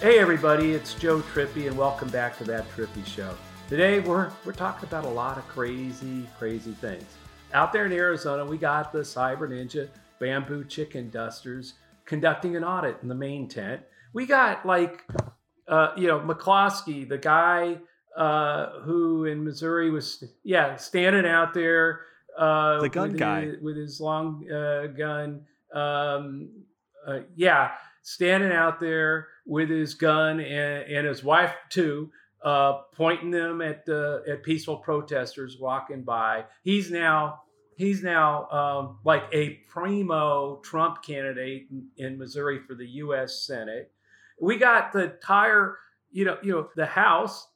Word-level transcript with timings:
Hey 0.00 0.20
everybody, 0.20 0.72
it's 0.72 0.94
Joe 0.94 1.20
Trippi, 1.20 1.66
and 1.66 1.76
welcome 1.76 2.08
back 2.10 2.38
to 2.38 2.44
that 2.44 2.70
Trippi 2.70 3.04
Show. 3.04 3.34
Today 3.68 3.98
we're 3.98 4.30
we're 4.44 4.52
talking 4.52 4.88
about 4.88 5.04
a 5.04 5.08
lot 5.08 5.38
of 5.38 5.46
crazy, 5.48 6.24
crazy 6.38 6.70
things. 6.72 7.04
Out 7.52 7.72
there 7.72 7.84
in 7.86 7.92
Arizona, 7.92 8.44
we 8.44 8.58
got 8.58 8.92
the 8.92 9.00
Cyber 9.00 9.48
Ninja 9.48 9.88
bamboo 10.20 10.64
chicken 10.64 11.10
dusters 11.10 11.74
conducting 12.04 12.54
an 12.54 12.62
audit 12.62 12.98
in 13.02 13.08
the 13.08 13.14
main 13.14 13.48
tent. 13.48 13.82
We 14.12 14.24
got 14.26 14.64
like 14.64 15.04
uh, 15.66 15.88
you 15.96 16.06
know, 16.06 16.20
McCloskey, 16.20 17.08
the 17.08 17.18
guy 17.18 17.78
uh, 18.16 18.80
who 18.82 19.24
in 19.24 19.42
Missouri 19.44 19.90
was 19.90 20.22
yeah, 20.44 20.76
standing 20.76 21.26
out 21.26 21.54
there 21.54 22.02
uh, 22.38 22.80
The 22.80 22.88
gun 22.88 23.10
with 23.10 23.18
guy. 23.18 23.40
his, 23.46 23.60
with 23.60 23.76
his 23.76 24.00
long 24.00 24.48
uh, 24.48 24.86
gun. 24.96 25.42
Um, 25.74 26.50
uh, 27.06 27.20
yeah, 27.34 27.72
standing 28.08 28.52
out 28.52 28.80
there 28.80 29.28
with 29.44 29.68
his 29.68 29.92
gun 29.92 30.40
and, 30.40 30.90
and 30.90 31.06
his 31.06 31.22
wife 31.22 31.52
too, 31.68 32.10
uh, 32.42 32.78
pointing 32.94 33.30
them 33.30 33.60
at 33.60 33.84
the 33.84 34.22
at 34.26 34.42
peaceful 34.42 34.78
protesters 34.78 35.58
walking 35.60 36.04
by. 36.04 36.44
He's 36.62 36.90
now 36.90 37.42
he's 37.76 38.02
now 38.02 38.48
um, 38.48 38.98
like 39.04 39.24
a 39.32 39.60
primo 39.68 40.56
Trump 40.64 41.02
candidate 41.02 41.66
in, 41.70 41.88
in 41.98 42.18
Missouri 42.18 42.60
for 42.66 42.74
the 42.74 42.86
U.S. 42.86 43.42
Senate. 43.46 43.92
We 44.40 44.56
got 44.56 44.92
the 44.92 45.12
entire 45.12 45.76
you 46.10 46.24
know 46.24 46.38
you 46.42 46.52
know 46.52 46.68
the 46.76 46.86
House 46.86 47.46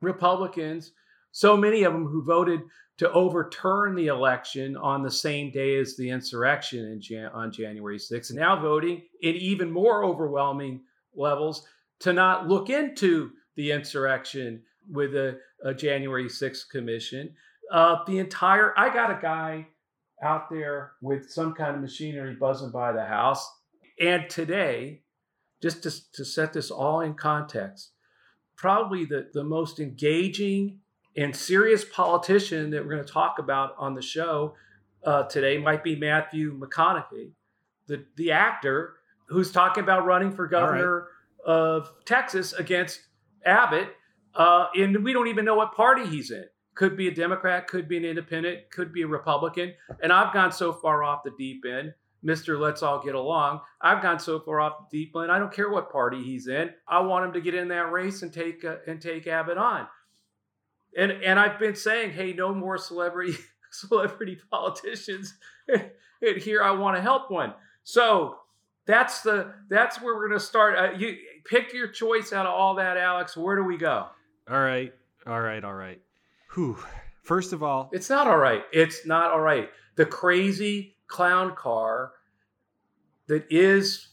Republicans, 0.00 0.92
so 1.32 1.56
many 1.56 1.82
of 1.82 1.92
them 1.92 2.06
who 2.06 2.22
voted 2.22 2.60
to 2.98 3.10
overturn 3.12 3.94
the 3.94 4.06
election 4.06 4.76
on 4.76 5.02
the 5.02 5.10
same 5.10 5.50
day 5.50 5.76
as 5.76 5.96
the 5.96 6.10
insurrection 6.10 6.84
in 6.86 7.00
Jan- 7.00 7.32
on 7.32 7.50
January 7.50 7.98
6th, 7.98 8.30
and 8.30 8.38
now 8.38 8.60
voting 8.60 9.02
in 9.22 9.34
even 9.34 9.70
more 9.70 10.04
overwhelming 10.04 10.82
levels 11.14 11.66
to 12.00 12.12
not 12.12 12.48
look 12.48 12.70
into 12.70 13.30
the 13.56 13.72
insurrection 13.72 14.62
with 14.90 15.14
a, 15.14 15.38
a 15.64 15.74
January 15.74 16.26
6th 16.26 16.68
commission. 16.70 17.34
Uh, 17.72 17.96
the 18.06 18.18
entire, 18.18 18.78
I 18.78 18.92
got 18.92 19.10
a 19.10 19.20
guy 19.20 19.66
out 20.22 20.50
there 20.50 20.92
with 21.00 21.30
some 21.30 21.54
kind 21.54 21.74
of 21.74 21.80
machinery 21.80 22.34
buzzing 22.34 22.70
by 22.70 22.92
the 22.92 23.04
house. 23.04 23.50
And 23.98 24.28
today, 24.28 25.02
just 25.62 25.82
to, 25.84 26.12
to 26.12 26.24
set 26.24 26.52
this 26.52 26.70
all 26.70 27.00
in 27.00 27.14
context, 27.14 27.90
probably 28.56 29.04
the, 29.04 29.30
the 29.32 29.44
most 29.44 29.80
engaging 29.80 30.78
and 31.16 31.34
serious 31.34 31.84
politician 31.84 32.70
that 32.70 32.84
we're 32.84 32.94
going 32.94 33.04
to 33.04 33.12
talk 33.12 33.38
about 33.38 33.74
on 33.78 33.94
the 33.94 34.02
show 34.02 34.54
uh, 35.04 35.24
today 35.24 35.58
might 35.58 35.84
be 35.84 35.96
Matthew 35.96 36.58
McConaughey, 36.58 37.32
the, 37.86 38.04
the 38.16 38.32
actor 38.32 38.94
who's 39.28 39.50
talking 39.50 39.82
about 39.82 40.04
running 40.04 40.32
for 40.32 40.46
governor 40.46 41.08
of 41.44 41.92
Texas 42.04 42.52
against 42.52 43.00
Abbott. 43.44 43.88
Uh, 44.34 44.66
and 44.74 45.04
we 45.04 45.12
don't 45.12 45.28
even 45.28 45.44
know 45.44 45.56
what 45.56 45.74
party 45.74 46.06
he's 46.06 46.30
in. 46.30 46.44
Could 46.74 46.96
be 46.96 47.08
a 47.08 47.14
Democrat, 47.14 47.66
could 47.66 47.88
be 47.88 47.98
an 47.98 48.04
independent, 48.04 48.70
could 48.70 48.92
be 48.92 49.02
a 49.02 49.06
Republican. 49.06 49.74
And 50.02 50.12
I've 50.12 50.32
gone 50.32 50.52
so 50.52 50.72
far 50.72 51.04
off 51.04 51.22
the 51.22 51.32
deep 51.36 51.64
end, 51.68 51.92
Mr. 52.24 52.58
Let's 52.58 52.82
All 52.82 53.02
Get 53.02 53.14
Along. 53.14 53.60
I've 53.80 54.02
gone 54.02 54.18
so 54.18 54.40
far 54.40 54.60
off 54.60 54.88
the 54.90 54.98
deep 54.98 55.12
end. 55.16 55.30
I 55.30 55.38
don't 55.38 55.52
care 55.52 55.68
what 55.68 55.92
party 55.92 56.22
he's 56.22 56.46
in. 56.46 56.70
I 56.88 57.00
want 57.00 57.26
him 57.26 57.32
to 57.34 57.42
get 57.42 57.54
in 57.54 57.68
that 57.68 57.92
race 57.92 58.22
and 58.22 58.32
take 58.32 58.64
uh, 58.64 58.76
and 58.86 59.02
take 59.02 59.26
Abbott 59.26 59.58
on. 59.58 59.86
And 60.96 61.12
and 61.12 61.38
I've 61.38 61.58
been 61.58 61.74
saying, 61.74 62.12
hey, 62.12 62.32
no 62.32 62.54
more 62.54 62.78
celebrity 62.78 63.34
celebrity 63.70 64.38
politicians. 64.50 65.34
and 65.68 66.36
here 66.38 66.62
I 66.62 66.72
want 66.72 66.96
to 66.96 67.02
help 67.02 67.30
one. 67.30 67.54
So 67.84 68.36
that's 68.86 69.22
the 69.22 69.54
that's 69.68 70.00
where 70.00 70.14
we're 70.14 70.28
going 70.28 70.40
to 70.40 70.44
start. 70.44 70.78
Uh, 70.78 70.96
you 70.96 71.16
pick 71.44 71.72
your 71.72 71.88
choice 71.88 72.32
out 72.32 72.46
of 72.46 72.52
all 72.52 72.76
that, 72.76 72.96
Alex. 72.96 73.36
Where 73.36 73.56
do 73.56 73.64
we 73.64 73.76
go? 73.76 74.06
All 74.50 74.60
right. 74.60 74.92
All 75.26 75.40
right. 75.40 75.64
All 75.64 75.74
right. 75.74 76.00
Whew. 76.54 76.78
First 77.22 77.52
of 77.52 77.62
all, 77.62 77.88
It's 77.92 78.10
not 78.10 78.26
all 78.26 78.36
right. 78.38 78.64
It's 78.72 79.06
not 79.06 79.30
all 79.30 79.40
right. 79.40 79.70
The 79.94 80.04
crazy 80.04 80.96
clown 81.06 81.54
car 81.54 82.12
that 83.28 83.46
is, 83.48 84.08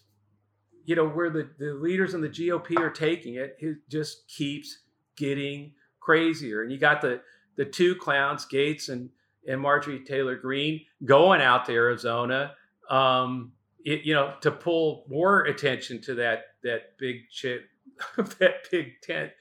you 0.85 0.96
know, 0.96 1.07
where 1.07 1.31
the, 1.31 1.50
the 1.57 1.73
leaders 1.73 2.13
in 2.13 2.22
the 2.22 2.29
GOP 2.29 2.78
are 2.78 2.91
taking 2.91 3.35
it, 3.35 3.57
it 3.59 3.78
just 3.90 4.28
keeps 4.28 4.79
getting 5.17 5.73
crazier. 5.99 6.61
And 6.63 6.71
you 6.71 6.77
got 6.77 7.01
the 7.01 7.21
the 7.55 7.65
two 7.65 7.95
clowns, 7.95 8.45
Gaetz 8.45 8.89
and 8.89 9.09
and 9.47 9.59
Marjorie 9.61 10.03
Taylor 10.03 10.35
Greene, 10.35 10.81
going 11.05 11.41
out 11.41 11.65
to 11.65 11.71
Arizona, 11.71 12.53
um, 12.89 13.53
it, 13.83 14.03
you 14.03 14.13
know, 14.13 14.33
to 14.41 14.51
pull 14.51 15.05
more 15.09 15.45
attention 15.45 16.01
to 16.01 16.15
that 16.15 16.43
that 16.63 16.97
big 16.97 17.29
chip, 17.31 17.63
that 18.17 18.69
big 18.71 19.01
tent 19.01 19.31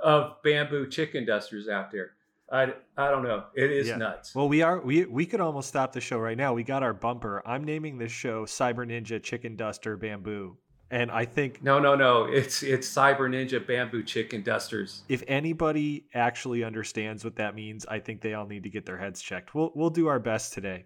of 0.00 0.40
bamboo 0.44 0.88
chicken 0.88 1.24
dusters 1.26 1.68
out 1.68 1.90
there. 1.90 2.12
I, 2.50 2.72
I 2.96 3.10
don't 3.10 3.24
know. 3.24 3.44
It 3.54 3.70
is 3.70 3.88
Yeah. 3.88 3.96
nuts. 3.96 4.34
well, 4.34 4.48
we 4.48 4.62
are 4.62 4.80
we 4.80 5.04
we 5.04 5.26
could 5.26 5.40
almost 5.40 5.68
stop 5.68 5.92
the 5.92 6.00
show 6.00 6.18
right 6.18 6.36
now. 6.36 6.54
We 6.54 6.62
got 6.62 6.82
our 6.82 6.94
bumper. 6.94 7.42
I'm 7.44 7.62
naming 7.64 7.98
this 7.98 8.12
show 8.12 8.46
Cyber 8.46 8.86
Ninja 8.86 9.22
Chicken 9.22 9.54
Duster 9.56 9.96
Bamboo, 9.98 10.56
and 10.90 11.10
I 11.10 11.24
think 11.24 11.62
No, 11.62 11.78
no, 11.78 11.94
no. 11.94 12.24
It's 12.24 12.62
it's 12.62 12.88
Cyber 12.88 13.28
Ninja 13.28 13.64
bamboo 13.64 14.02
chicken 14.02 14.42
dusters. 14.42 15.02
if 15.08 15.22
anybody 15.28 16.06
actually 16.14 16.64
understands 16.64 17.24
what 17.24 17.36
that 17.36 17.54
means, 17.54 17.84
I 17.86 17.98
think 17.98 18.20
they 18.20 18.34
all 18.34 18.46
need 18.46 18.62
to 18.62 18.70
get 18.70 18.86
their 18.86 18.98
heads 18.98 19.20
checked. 19.20 19.54
We'll 19.54 19.72
we'll 19.74 19.90
do 19.90 20.06
our 20.06 20.18
best 20.18 20.52
today. 20.52 20.84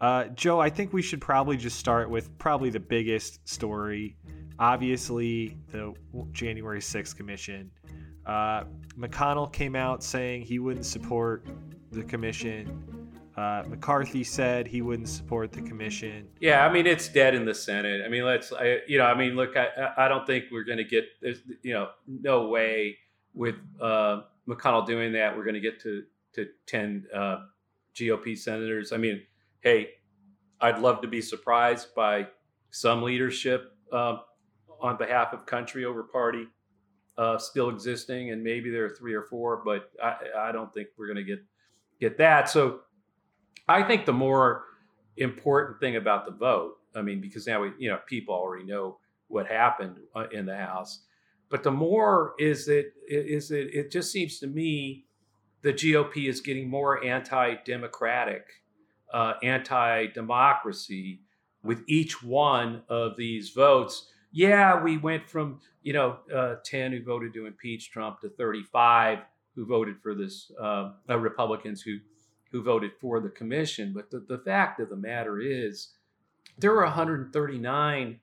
Uh, 0.00 0.24
Joe, 0.28 0.60
I 0.60 0.68
think 0.68 0.92
we 0.92 1.00
should 1.00 1.22
probably 1.22 1.56
just 1.56 1.78
start 1.78 2.10
with 2.10 2.36
probably 2.38 2.68
the 2.68 2.80
biggest 2.80 3.46
story. 3.48 4.16
Obviously, 4.58 5.56
the 5.68 5.94
January 6.32 6.80
6th 6.80 7.16
commission. 7.16 7.70
Uh, 8.26 8.64
McConnell 8.98 9.50
came 9.50 9.74
out 9.74 10.02
saying 10.02 10.42
he 10.42 10.58
wouldn't 10.58 10.84
support 10.84 11.46
the 11.92 12.02
commission. 12.02 13.05
Uh, 13.36 13.62
McCarthy 13.68 14.24
said 14.24 14.66
he 14.66 14.80
wouldn't 14.80 15.08
support 15.08 15.52
the 15.52 15.60
commission. 15.60 16.26
Yeah, 16.40 16.66
I 16.66 16.72
mean 16.72 16.86
it's 16.86 17.08
dead 17.08 17.34
in 17.34 17.44
the 17.44 17.54
Senate. 17.54 18.02
I 18.04 18.08
mean, 18.08 18.24
let's, 18.24 18.52
I, 18.52 18.78
you 18.86 18.96
know, 18.96 19.04
I 19.04 19.14
mean, 19.14 19.36
look, 19.36 19.56
I, 19.56 19.92
I 19.96 20.08
don't 20.08 20.26
think 20.26 20.46
we're 20.50 20.64
going 20.64 20.78
to 20.78 20.84
get, 20.84 21.04
you 21.62 21.74
know, 21.74 21.90
no 22.06 22.48
way 22.48 22.96
with 23.34 23.56
uh, 23.80 24.22
McConnell 24.48 24.86
doing 24.86 25.12
that 25.12 25.36
we're 25.36 25.44
going 25.44 25.54
to 25.54 25.60
get 25.60 25.80
to 25.82 26.04
to 26.34 26.46
ten 26.66 27.06
uh, 27.14 27.44
GOP 27.94 28.38
senators. 28.38 28.92
I 28.92 28.96
mean, 28.96 29.22
hey, 29.60 29.90
I'd 30.60 30.78
love 30.78 31.02
to 31.02 31.08
be 31.08 31.20
surprised 31.20 31.94
by 31.94 32.28
some 32.70 33.02
leadership 33.02 33.72
um, 33.92 34.20
on 34.80 34.96
behalf 34.96 35.32
of 35.32 35.46
country 35.46 35.84
over 35.84 36.02
party 36.02 36.46
uh, 37.18 37.38
still 37.38 37.70
existing, 37.70 38.30
and 38.30 38.42
maybe 38.42 38.70
there 38.70 38.84
are 38.84 38.90
three 38.90 39.14
or 39.14 39.22
four, 39.22 39.62
but 39.64 39.90
I, 40.02 40.16
I 40.38 40.52
don't 40.52 40.72
think 40.72 40.88
we're 40.98 41.06
going 41.06 41.16
to 41.16 41.24
get 41.24 41.42
get 42.00 42.18
that. 42.18 42.48
So, 42.48 42.80
I 43.68 43.82
think 43.82 44.06
the 44.06 44.12
more 44.12 44.64
important 45.16 45.80
thing 45.80 45.96
about 45.96 46.26
the 46.26 46.32
vote, 46.32 46.76
I 46.94 47.02
mean, 47.02 47.20
because 47.20 47.46
now 47.46 47.62
we, 47.62 47.72
you 47.78 47.90
know, 47.90 47.98
people 48.06 48.34
already 48.34 48.64
know 48.64 48.98
what 49.28 49.46
happened 49.46 49.96
uh, 50.14 50.26
in 50.32 50.46
the 50.46 50.56
House, 50.56 51.00
but 51.48 51.62
the 51.62 51.70
more 51.70 52.34
is 52.38 52.66
that 52.66 52.92
is 53.08 53.48
that 53.48 53.68
it 53.76 53.90
just 53.90 54.12
seems 54.12 54.38
to 54.40 54.46
me 54.46 55.04
the 55.62 55.72
GOP 55.72 56.28
is 56.28 56.40
getting 56.40 56.68
more 56.68 57.04
anti-democratic, 57.04 58.44
uh, 59.12 59.34
anti-democracy 59.42 61.20
with 61.62 61.82
each 61.88 62.22
one 62.22 62.82
of 62.88 63.16
these 63.16 63.50
votes. 63.50 64.10
Yeah, 64.32 64.80
we 64.80 64.96
went 64.96 65.28
from 65.28 65.60
you 65.82 65.92
know 65.92 66.18
uh, 66.34 66.56
ten 66.64 66.92
who 66.92 67.02
voted 67.02 67.34
to 67.34 67.46
impeach 67.46 67.90
Trump 67.90 68.20
to 68.20 68.28
thirty-five 68.28 69.20
who 69.54 69.66
voted 69.66 69.96
for 70.02 70.14
this 70.14 70.52
uh, 70.60 70.92
uh, 71.08 71.18
Republicans 71.18 71.80
who 71.80 71.98
who 72.56 72.62
voted 72.62 72.92
for 72.98 73.20
the 73.20 73.28
commission. 73.28 73.92
But 73.94 74.10
the, 74.10 74.20
the 74.20 74.38
fact 74.38 74.80
of 74.80 74.88
the 74.88 74.96
matter 74.96 75.40
is, 75.40 75.88
there 76.58 76.72
were 76.72 76.84
139 76.84 78.20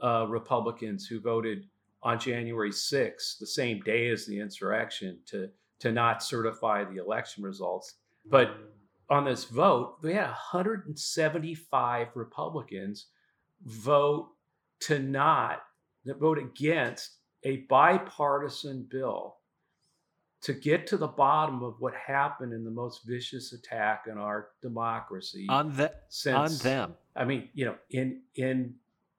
uh, 0.00 0.26
Republicans 0.28 1.06
who 1.06 1.20
voted 1.20 1.66
on 2.00 2.20
January 2.20 2.70
6th, 2.70 3.38
the 3.38 3.46
same 3.46 3.80
day 3.80 4.08
as 4.08 4.24
the 4.24 4.38
insurrection, 4.38 5.18
to 5.26 5.50
to 5.80 5.90
not 5.90 6.22
certify 6.22 6.84
the 6.84 7.02
election 7.02 7.42
results. 7.42 7.94
But 8.30 8.56
on 9.10 9.24
this 9.24 9.46
vote, 9.46 9.96
we 10.00 10.12
had 10.14 10.26
175 10.26 12.08
Republicans 12.14 13.06
vote 13.64 14.28
to 14.82 15.00
not 15.00 15.62
that 16.04 16.20
vote 16.20 16.38
against 16.38 17.16
a 17.42 17.58
bipartisan 17.68 18.86
bill 18.88 19.38
to 20.42 20.52
get 20.52 20.86
to 20.88 20.96
the 20.96 21.06
bottom 21.06 21.62
of 21.62 21.76
what 21.78 21.94
happened 21.94 22.52
in 22.52 22.64
the 22.64 22.70
most 22.70 23.02
vicious 23.06 23.52
attack 23.52 24.04
on 24.10 24.18
our 24.18 24.48
democracy 24.60 25.46
On 25.48 25.72
the, 25.76 25.92
since 26.08 26.36
on 26.36 26.56
them. 26.68 26.94
I 27.14 27.24
mean, 27.24 27.48
you 27.54 27.64
know, 27.66 27.76
in 27.90 28.22
in 28.34 28.74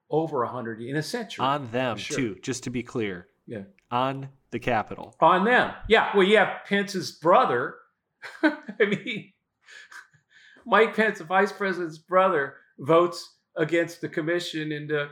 over 0.09 0.43
a 0.43 0.47
hundred 0.49 0.81
in 0.81 0.95
a 0.97 1.03
century. 1.03 1.45
On 1.45 1.69
them, 1.71 1.97
Sure. 1.97 2.17
too, 2.17 2.35
just 2.41 2.63
to 2.65 2.69
be 2.69 2.83
clear. 2.83 3.27
Yeah. 3.47 3.63
On 3.89 4.27
the 4.51 4.59
Capitol. 4.59 5.15
on 5.19 5.45
them. 5.45 5.73
Yeah. 5.87 6.11
Well, 6.15 6.25
you 6.25 6.37
have 6.37 6.65
Pence's 6.67 7.11
brother. 7.11 7.75
I 8.43 8.85
mean, 8.85 9.33
Mike 10.65 10.95
Pence, 10.95 11.19
the 11.19 11.25
vice 11.25 11.51
president's 11.51 11.97
brother, 11.97 12.55
votes 12.79 13.37
against 13.55 14.01
the 14.01 14.09
commission 14.09 14.71
into 14.71 15.09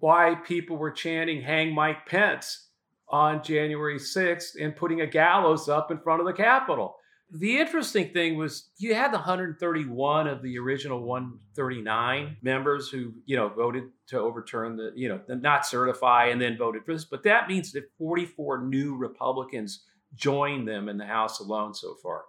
why 0.00 0.34
people 0.46 0.76
were 0.76 0.90
chanting 0.90 1.40
"Hang 1.42 1.74
Mike 1.74 2.06
Pence" 2.06 2.68
on 3.08 3.42
January 3.42 3.98
6th 3.98 4.60
and 4.60 4.74
putting 4.74 5.00
a 5.00 5.06
gallows 5.06 5.68
up 5.68 5.90
in 5.90 5.98
front 5.98 6.20
of 6.20 6.26
the 6.26 6.32
Capitol. 6.32 6.96
The 7.30 7.58
interesting 7.58 8.10
thing 8.10 8.36
was 8.36 8.70
you 8.78 8.94
had 8.94 9.12
the 9.12 9.18
131 9.18 10.26
of 10.28 10.42
the 10.42 10.58
original 10.58 11.02
139 11.02 12.36
members 12.42 12.88
who, 12.88 13.12
you 13.26 13.36
know, 13.36 13.48
voted 13.48 13.84
to 14.08 14.20
overturn 14.20 14.76
the, 14.76 14.92
you 14.94 15.08
know, 15.08 15.20
the 15.26 15.36
not 15.36 15.66
certify 15.66 16.26
and 16.26 16.40
then 16.40 16.56
voted 16.56 16.84
for 16.84 16.92
this. 16.92 17.04
But 17.04 17.24
that 17.24 17.48
means 17.48 17.72
that 17.72 17.90
44 17.98 18.62
new 18.62 18.96
Republicans 18.96 19.84
joined 20.14 20.68
them 20.68 20.88
in 20.88 20.96
the 20.96 21.06
House 21.06 21.40
alone 21.40 21.74
so 21.74 21.94
far 22.02 22.24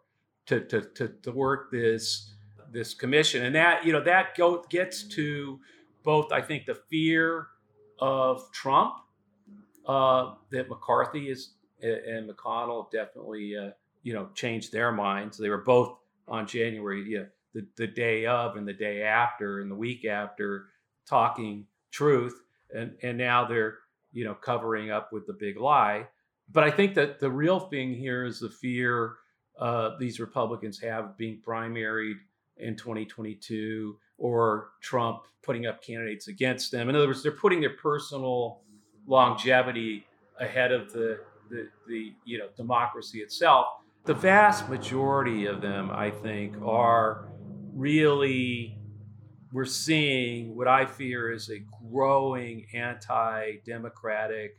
to 0.47 0.61
to 0.61 0.81
to, 0.81 1.09
to 1.21 1.31
work 1.31 1.71
this 1.71 2.33
this 2.71 2.93
commission. 2.93 3.45
And 3.45 3.55
that, 3.55 3.85
you 3.85 3.91
know, 3.91 4.03
that 4.03 4.35
go, 4.35 4.63
gets 4.69 5.03
to 5.09 5.59
both, 6.03 6.31
I 6.31 6.41
think, 6.41 6.65
the 6.65 6.75
fear 6.89 7.47
of 7.99 8.51
Trump 8.51 8.93
uh, 9.87 10.33
that 10.51 10.69
McCarthy 10.69 11.29
is 11.29 11.51
and 11.81 12.29
McConnell 12.29 12.89
definitely 12.91 13.55
uh, 13.55 13.71
you 14.03 14.13
know 14.13 14.29
changed 14.33 14.71
their 14.71 14.91
minds. 14.91 15.37
They 15.37 15.49
were 15.49 15.61
both 15.61 15.97
on 16.27 16.47
January 16.47 17.03
yeah, 17.07 17.25
the 17.53 17.65
the 17.75 17.87
day 17.87 18.25
of 18.25 18.55
and 18.55 18.67
the 18.67 18.73
day 18.73 19.03
after 19.03 19.61
and 19.61 19.69
the 19.69 19.75
week 19.75 20.05
after 20.05 20.67
talking 21.05 21.65
truth, 21.91 22.41
and 22.73 22.95
and 23.03 23.17
now 23.17 23.45
they're 23.45 23.79
you 24.11 24.25
know 24.25 24.33
covering 24.33 24.91
up 24.91 25.11
with 25.11 25.27
the 25.27 25.33
big 25.33 25.59
lie. 25.59 26.07
But 26.51 26.63
I 26.63 26.71
think 26.71 26.93
that 26.95 27.19
the 27.19 27.31
real 27.31 27.59
thing 27.59 27.93
here 27.93 28.23
is 28.25 28.39
the 28.39 28.49
fear 28.49 29.15
uh, 29.59 29.91
these 29.99 30.19
Republicans 30.19 30.79
have 30.79 31.17
being 31.17 31.41
primaried 31.45 32.17
in 32.57 32.75
2022 32.75 33.97
or 34.17 34.69
Trump 34.81 35.23
putting 35.41 35.65
up 35.65 35.83
candidates 35.83 36.27
against 36.27 36.71
them. 36.71 36.89
In 36.89 36.95
other 36.95 37.07
words, 37.07 37.23
they're 37.23 37.31
putting 37.31 37.61
their 37.61 37.75
personal 37.77 38.61
longevity 39.07 40.05
ahead 40.39 40.71
of 40.71 40.91
the, 40.91 41.19
the, 41.49 41.69
the 41.87 42.13
you 42.25 42.37
know 42.37 42.47
democracy 42.55 43.19
itself. 43.19 43.67
The 44.05 44.13
vast 44.13 44.69
majority 44.69 45.47
of 45.47 45.61
them, 45.61 45.89
I 45.91 46.11
think, 46.11 46.55
are 46.63 47.27
really 47.73 48.77
we're 49.51 49.65
seeing 49.65 50.55
what 50.55 50.67
I 50.67 50.85
fear 50.85 51.31
is 51.31 51.49
a 51.49 51.63
growing 51.89 52.65
anti-democratic, 52.73 54.57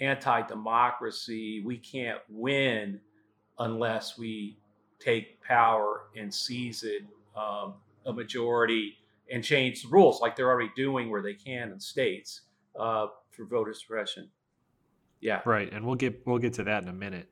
anti-democracy. 0.00 1.62
We 1.64 1.78
can't 1.78 2.20
win 2.28 3.00
unless 3.58 4.16
we 4.16 4.58
take 5.00 5.42
power 5.42 6.02
and 6.16 6.32
seize 6.32 6.84
it 6.84 7.02
um, 7.36 7.74
a 8.06 8.12
majority 8.12 8.96
and 9.30 9.42
change 9.42 9.82
the 9.82 9.88
rules 9.88 10.20
like 10.20 10.36
they're 10.36 10.48
already 10.48 10.70
doing 10.76 11.10
where 11.10 11.22
they 11.22 11.34
can 11.34 11.72
in 11.72 11.80
states 11.80 12.42
uh, 12.78 13.06
for 13.30 13.44
voter 13.44 13.74
suppression. 13.74 14.30
Yeah. 15.20 15.40
Right, 15.44 15.72
and 15.72 15.84
we'll 15.84 15.96
get 15.96 16.26
we'll 16.26 16.38
get 16.38 16.54
to 16.54 16.64
that 16.64 16.82
in 16.82 16.88
a 16.88 16.92
minute. 16.92 17.28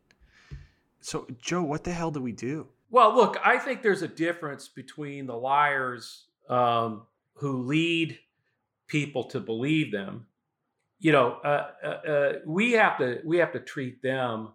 So, 1.01 1.27
Joe, 1.41 1.63
what 1.63 1.85
the 1.85 1.93
hell 1.93 2.11
do 2.11 2.21
we 2.21 2.33
do? 2.33 2.69
Well, 2.91 3.15
look, 3.15 3.37
I 3.45 3.59
think 3.59 3.83
there's 3.83 4.03
a 4.03 4.09
difference 4.09 4.69
between 4.69 5.27
the 5.27 5.35
liars 5.35 6.27
um, 6.49 7.03
who 7.35 7.63
lead 7.63 8.19
people 8.87 9.25
to 9.25 9.41
believe 9.41 9.93
them. 9.93 10.27
You 11.01 11.13
know, 11.13 11.33
uh, 11.45 11.71
uh, 11.83 11.87
uh, 11.87 12.33
we 12.47 12.73
have 12.73 12.97
to 12.99 13.21
we 13.25 13.37
have 13.39 13.53
to 13.53 13.61
treat 13.61 14.01
them 14.01 14.51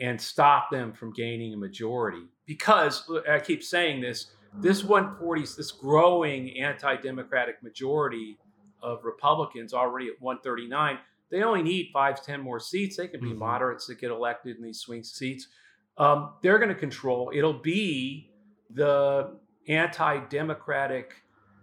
and 0.00 0.20
stop 0.20 0.70
them 0.70 0.92
from 0.92 1.12
gaining 1.12 1.52
a 1.54 1.56
majority 1.56 2.22
because 2.46 3.10
I 3.28 3.38
keep 3.40 3.62
saying 3.62 4.00
this. 4.00 4.32
This 4.54 4.84
140, 4.84 5.40
this 5.56 5.72
growing 5.72 6.58
anti-democratic 6.58 7.62
majority 7.62 8.36
of 8.82 9.04
Republicans 9.04 9.72
already 9.72 10.08
at 10.08 10.20
139 10.20 10.98
they 11.32 11.42
only 11.42 11.62
need 11.62 11.88
five, 11.94 12.22
ten 12.22 12.42
more 12.42 12.60
seats. 12.60 12.98
They 12.98 13.08
can 13.08 13.20
be 13.20 13.30
mm-hmm. 13.30 13.38
moderates 13.38 13.86
that 13.86 13.98
get 13.98 14.10
elected 14.10 14.58
in 14.58 14.62
these 14.62 14.78
swing 14.78 15.02
seats. 15.02 15.48
Um, 15.96 16.34
they're 16.42 16.58
going 16.58 16.68
to 16.68 16.74
control. 16.74 17.32
It'll 17.34 17.54
be 17.54 18.30
the 18.68 19.38
anti-democratic, 19.66 21.14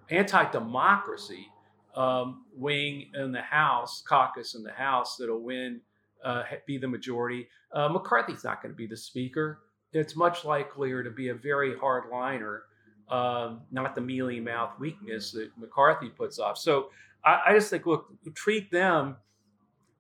anti-democracy 0.10 1.48
um, 1.96 2.46
wing 2.56 3.12
in 3.14 3.32
the 3.32 3.42
House, 3.42 4.02
caucus 4.02 4.56
in 4.56 4.64
the 4.64 4.72
House 4.72 5.18
that'll 5.18 5.44
win, 5.44 5.82
uh, 6.26 6.44
be 6.66 6.80
the 6.80 6.88
majority. 6.88 7.48
Uh, 7.72 7.90
McCarthy's 7.90 8.44
not 8.44 8.64
going 8.64 8.74
to 8.74 8.78
be 8.78 8.88
the 8.88 8.98
speaker. 8.98 9.60
It's 9.94 10.16
much 10.16 10.46
likelier 10.46 11.04
to 11.04 11.12
be 11.12 11.30
a 11.30 11.36
very 11.36 11.76
hardliner, 11.76 12.62
um, 13.10 13.62
not 13.72 13.96
the 13.96 14.02
mealy 14.02 14.40
mouth 14.40 14.72
weakness 14.80 15.32
that 15.32 15.50
McCarthy 15.58 16.10
puts 16.10 16.40
off. 16.40 16.58
So 16.58 16.90
I, 17.26 17.42
I 17.48 17.54
just 17.54 17.70
think, 17.70 17.86
look, 17.86 18.08
treat 18.36 18.72
them 18.72 19.18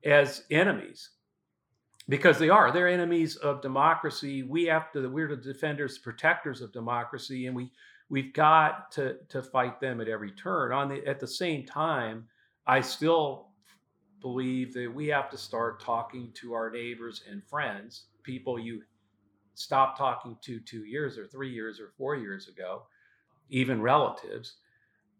as 0.05 0.43
enemies 0.51 1.09
because 2.07 2.39
they 2.39 2.49
are. 2.49 2.71
They're 2.71 2.87
enemies 2.87 3.35
of 3.37 3.61
democracy. 3.61 4.43
We 4.43 4.65
have 4.65 4.91
to 4.93 5.07
we're 5.07 5.35
the 5.35 5.35
defenders 5.35 5.97
protectors 5.97 6.61
of 6.61 6.71
democracy 6.71 7.47
and 7.47 7.55
we 7.55 7.71
we've 8.09 8.33
got 8.33 8.91
to 8.93 9.17
to 9.29 9.43
fight 9.43 9.79
them 9.79 10.01
at 10.01 10.07
every 10.07 10.31
turn. 10.31 10.71
On 10.71 10.89
the 10.89 11.05
at 11.05 11.19
the 11.19 11.27
same 11.27 11.65
time 11.65 12.25
i 12.69 12.79
still 12.79 13.47
believe 14.21 14.73
that 14.73 14.93
we 14.93 15.07
have 15.07 15.29
to 15.29 15.37
start 15.37 15.81
talking 15.81 16.31
to 16.33 16.53
our 16.53 16.69
neighbors 16.69 17.23
and 17.29 17.43
friends 17.43 18.05
people 18.23 18.59
you 18.59 18.81
stopped 19.55 19.97
talking 19.97 20.37
to 20.41 20.59
2 20.59 20.85
years 20.85 21.17
or 21.17 21.27
3 21.27 21.49
years 21.49 21.79
or 21.79 21.89
4 21.97 22.15
years 22.15 22.47
ago 22.47 22.83
even 23.49 23.81
relatives 23.81 24.55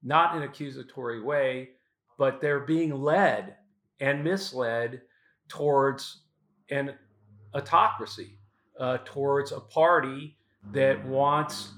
not 0.04 0.36
in 0.36 0.44
accusatory 0.44 1.22
way 1.22 1.70
but 2.20 2.42
they're 2.42 2.60
being 2.60 3.02
led 3.02 3.56
and 4.02 4.24
misled 4.24 5.02
towards 5.48 6.20
an 6.70 6.94
autocracy, 7.56 8.38
uh, 8.80 8.98
towards 9.06 9.52
a 9.54 9.60
party 9.60 10.38
that 10.72 11.04
wants 11.06 11.72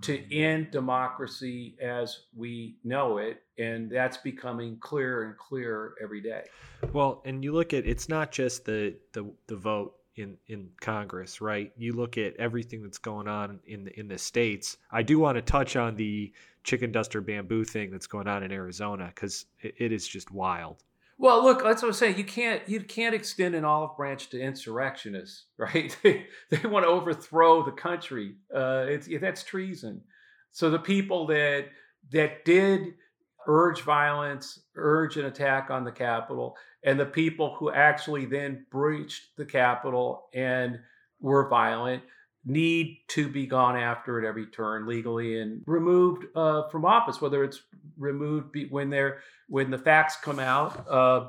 to 0.00 0.34
end 0.34 0.70
democracy 0.72 1.76
as 1.80 2.22
we 2.34 2.76
know 2.82 3.18
it. 3.18 3.42
And 3.58 3.90
that's 3.90 4.16
becoming 4.16 4.78
clearer 4.78 5.24
and 5.26 5.36
clearer 5.36 5.94
every 6.02 6.22
day. 6.22 6.44
Well, 6.92 7.22
and 7.24 7.44
you 7.44 7.52
look 7.52 7.72
at 7.72 7.86
it's 7.86 8.08
not 8.08 8.32
just 8.32 8.64
the, 8.64 8.96
the, 9.12 9.30
the 9.46 9.56
vote 9.56 9.94
in 10.16 10.36
in 10.46 10.70
Congress, 10.80 11.40
right? 11.40 11.72
You 11.76 11.94
look 11.94 12.18
at 12.18 12.36
everything 12.36 12.82
that's 12.82 12.98
going 12.98 13.28
on 13.28 13.60
in 13.66 13.84
the 13.84 13.98
in 13.98 14.08
the 14.08 14.18
states. 14.18 14.76
I 14.90 15.02
do 15.02 15.18
want 15.18 15.36
to 15.36 15.42
touch 15.42 15.76
on 15.76 15.96
the 15.96 16.32
chicken 16.64 16.92
duster 16.92 17.20
bamboo 17.20 17.64
thing 17.64 17.90
that's 17.90 18.06
going 18.06 18.28
on 18.28 18.42
in 18.42 18.52
Arizona 18.52 19.10
because 19.14 19.46
it, 19.60 19.74
it 19.78 19.92
is 19.92 20.06
just 20.06 20.30
wild. 20.30 20.82
Well, 21.18 21.44
look, 21.44 21.62
that's 21.62 21.82
what 21.82 21.88
I'm 21.88 21.94
saying. 21.94 22.18
You 22.18 22.24
can't 22.24 22.62
you 22.68 22.80
can't 22.80 23.14
extend 23.14 23.54
an 23.54 23.64
olive 23.64 23.96
branch 23.96 24.28
to 24.30 24.40
insurrectionists, 24.40 25.44
right? 25.56 25.96
they, 26.02 26.26
they 26.50 26.68
want 26.68 26.84
to 26.84 26.90
overthrow 26.90 27.64
the 27.64 27.72
country. 27.72 28.36
Uh, 28.54 28.86
it's 28.88 29.08
that's 29.20 29.42
treason. 29.42 30.02
So 30.50 30.68
the 30.68 30.78
people 30.78 31.26
that 31.28 31.68
that 32.10 32.44
did 32.44 32.94
urge 33.46 33.82
violence, 33.82 34.60
urge 34.76 35.16
an 35.16 35.26
attack 35.26 35.70
on 35.70 35.84
the 35.84 35.92
Capitol, 35.92 36.56
and 36.84 36.98
the 36.98 37.06
people 37.06 37.54
who 37.58 37.70
actually 37.70 38.24
then 38.24 38.66
breached 38.70 39.36
the 39.36 39.44
Capitol 39.44 40.28
and 40.34 40.78
were 41.20 41.48
violent 41.48 42.02
need 42.44 42.98
to 43.08 43.28
be 43.28 43.46
gone 43.46 43.76
after 43.76 44.18
at 44.18 44.26
every 44.26 44.46
turn 44.46 44.86
legally 44.86 45.40
and 45.40 45.62
removed 45.66 46.24
uh, 46.34 46.68
from 46.68 46.84
office, 46.84 47.20
whether 47.20 47.44
it's 47.44 47.62
removed 47.96 48.56
when 48.70 48.90
they're 48.90 49.20
when 49.48 49.70
the 49.70 49.78
facts 49.78 50.16
come 50.16 50.38
out 50.38 50.84
uh, 50.88 51.28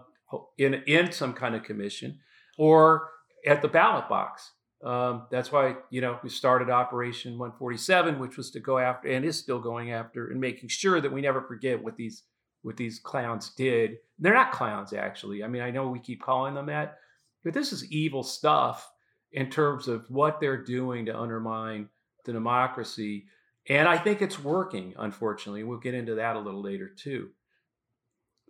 in 0.58 0.76
in 0.88 1.12
some 1.12 1.34
kind 1.34 1.56
of 1.56 1.64
commission 1.64 2.20
or 2.58 3.10
at 3.46 3.62
the 3.62 3.68
ballot 3.68 4.10
box. 4.10 4.52
Um, 4.84 5.28
that's 5.32 5.52
why 5.52 5.78
you 5.90 6.02
know 6.02 6.20
we 6.24 6.30
started 6.30 6.70
Operation 6.70 7.38
147, 7.38 8.20
which 8.20 8.36
was 8.36 8.52
to 8.52 8.60
go 8.60 8.78
after 8.78 9.08
and 9.08 9.24
is 9.24 9.40
still 9.40 9.60
going 9.60 9.92
after 9.92 10.30
and 10.30 10.42
making 10.42 10.70
sure 10.70 11.00
that 11.00 11.12
we 11.12 11.22
never 11.22 11.42
forget 11.42 11.82
what 11.82 11.96
these 11.96 12.24
what 12.64 12.78
these 12.78 13.00
clowns 13.00 13.52
did. 13.52 13.98
They're 14.20 14.34
not 14.34 14.52
clowns, 14.52 14.94
actually. 14.94 15.44
I 15.44 15.48
mean, 15.48 15.62
I 15.62 15.72
know 15.72 15.88
we 15.90 16.00
keep 16.00 16.22
calling 16.22 16.54
them 16.54 16.68
that, 16.68 16.98
but 17.44 17.54
this 17.54 17.72
is 17.72 17.92
evil 17.92 18.24
stuff 18.24 18.90
in 19.32 19.50
terms 19.50 19.88
of 19.88 20.10
what 20.10 20.40
they're 20.40 20.64
doing 20.64 21.06
to 21.06 21.18
undermine 21.18 21.90
the 22.26 22.34
democracy. 22.34 23.26
And 23.68 23.88
I 23.88 23.98
think 23.98 24.22
it's 24.22 24.40
working, 24.40 24.94
unfortunately. 24.98 25.64
We'll 25.64 25.80
get 25.80 25.94
into 25.94 26.16
that 26.16 26.36
a 26.36 26.40
little 26.40 26.62
later 26.62 26.90
too. 26.90 27.30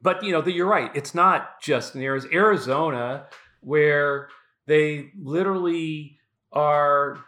But 0.02 0.24
you 0.24 0.32
know, 0.32 0.42
the, 0.42 0.52
you're 0.52 0.68
right. 0.68 0.92
It's 0.96 1.16
not 1.16 1.62
just 1.62 1.96
in 1.96 2.02
Arizona 2.02 3.28
where 3.62 4.30
they 4.68 5.12
literally 5.18 6.20
are 6.54 7.20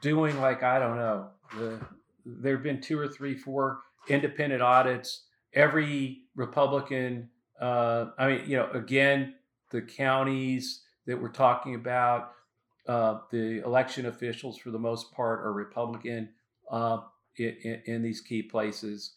doing 0.00 0.40
like 0.40 0.62
I 0.62 0.78
don't 0.78 0.96
know. 0.96 1.28
The, 1.56 1.80
there 2.24 2.54
have 2.54 2.62
been 2.62 2.80
two 2.80 2.98
or 2.98 3.08
three, 3.08 3.36
four 3.36 3.80
independent 4.08 4.62
audits. 4.62 5.24
Every 5.54 6.22
Republican, 6.36 7.28
uh, 7.60 8.06
I 8.18 8.28
mean, 8.28 8.42
you 8.46 8.56
know, 8.56 8.70
again, 8.72 9.34
the 9.70 9.82
counties 9.82 10.82
that 11.06 11.20
we're 11.20 11.28
talking 11.28 11.74
about, 11.74 12.32
uh, 12.86 13.18
the 13.30 13.62
election 13.64 14.06
officials 14.06 14.58
for 14.58 14.70
the 14.70 14.78
most 14.78 15.12
part 15.12 15.40
are 15.40 15.52
Republican 15.52 16.28
uh, 16.70 16.98
in, 17.36 17.82
in, 17.86 18.02
these 18.02 18.20
key 18.20 18.42
places. 18.42 19.14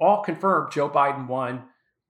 All 0.00 0.22
confirmed 0.22 0.72
Joe 0.72 0.88
Biden 0.88 1.26
won 1.28 1.64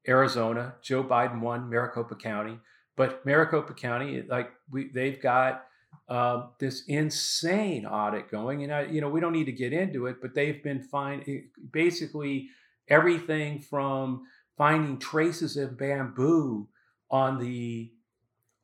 Arizona. 0.08 0.74
Joe 0.82 1.04
Biden 1.04 1.40
won 1.40 1.68
Maricopa 1.68 2.14
County, 2.14 2.58
but 2.96 3.24
Maricopa 3.24 3.74
County, 3.74 4.22
like 4.22 4.50
we, 4.70 4.88
they've 4.88 5.20
got 5.20 5.64
um, 6.08 6.50
this 6.58 6.84
insane 6.86 7.86
audit 7.86 8.30
going, 8.30 8.62
and 8.62 8.72
I, 8.72 8.82
you 8.82 9.00
know, 9.00 9.08
we 9.08 9.20
don't 9.20 9.32
need 9.32 9.46
to 9.46 9.52
get 9.52 9.72
into 9.72 10.06
it, 10.06 10.16
but 10.20 10.34
they've 10.34 10.62
been 10.62 10.82
fine. 10.82 11.22
Eh, 11.26 11.40
basically, 11.70 12.48
everything 12.88 13.60
from 13.60 14.22
finding 14.56 14.98
traces 14.98 15.56
of 15.56 15.78
bamboo 15.78 16.68
on 17.10 17.38
the 17.38 17.92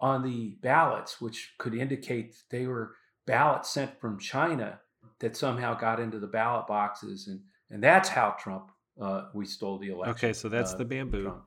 on 0.01 0.23
the 0.23 0.57
ballots, 0.63 1.21
which 1.21 1.55
could 1.59 1.75
indicate 1.75 2.37
they 2.51 2.67
were 2.67 2.95
ballots 3.27 3.71
sent 3.71 4.01
from 4.01 4.19
China 4.19 4.81
that 5.21 5.37
somehow 5.37 5.75
got 5.75 6.01
into 6.01 6.19
the 6.19 6.27
ballot 6.27 6.67
boxes, 6.67 7.29
and 7.29 7.41
and 7.71 7.83
that's 7.83 8.09
how 8.09 8.37
Trump 8.39 8.71
uh, 9.01 9.27
we 9.33 9.45
stole 9.45 9.79
the 9.79 9.89
election. 9.89 10.15
Okay, 10.15 10.33
so 10.33 10.49
that's 10.49 10.75
uh, 10.75 10.79
the 10.79 10.85
bamboo. 10.85 11.25
Trump. 11.25 11.43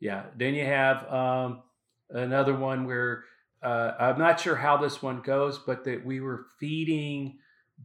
Yeah. 0.00 0.24
Then 0.36 0.54
you 0.54 0.64
have 0.64 1.12
um, 1.12 1.62
another 2.10 2.54
one 2.54 2.86
where 2.86 3.24
uh, 3.62 3.92
I'm 3.98 4.18
not 4.18 4.40
sure 4.40 4.56
how 4.56 4.76
this 4.76 5.02
one 5.02 5.20
goes, 5.20 5.58
but 5.58 5.84
that 5.84 6.04
we 6.04 6.20
were 6.20 6.46
feeding 6.58 7.38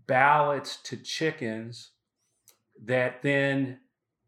ballots 0.07 0.77
to 0.83 0.97
chickens 0.97 1.91
that 2.85 3.21
then 3.21 3.79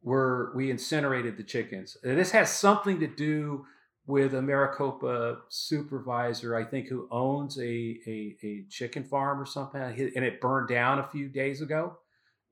were 0.01 0.51
we 0.55 0.69
incinerated 0.69 1.37
the 1.37 1.43
chickens. 1.43 1.97
This 2.03 2.31
has 2.31 2.51
something 2.51 2.99
to 2.99 3.07
do 3.07 3.65
with 4.07 4.35
a 4.35 4.41
Maricopa 4.41 5.39
supervisor, 5.49 6.55
I 6.55 6.63
think, 6.63 6.87
who 6.87 7.07
owns 7.09 7.57
a, 7.57 7.63
a, 8.05 8.35
a 8.43 8.65
chicken 8.69 9.03
farm 9.03 9.41
or 9.41 9.45
something, 9.45 9.81
and 9.81 10.23
it 10.23 10.39
burned 10.39 10.67
down 10.67 10.99
a 10.99 11.07
few 11.07 11.27
days 11.27 11.61
ago, 11.61 11.97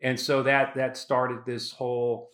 and 0.01 0.19
so 0.19 0.41
that 0.43 0.73
that 0.75 0.97
started 0.97 1.45
this 1.45 1.71
whole 1.71 2.31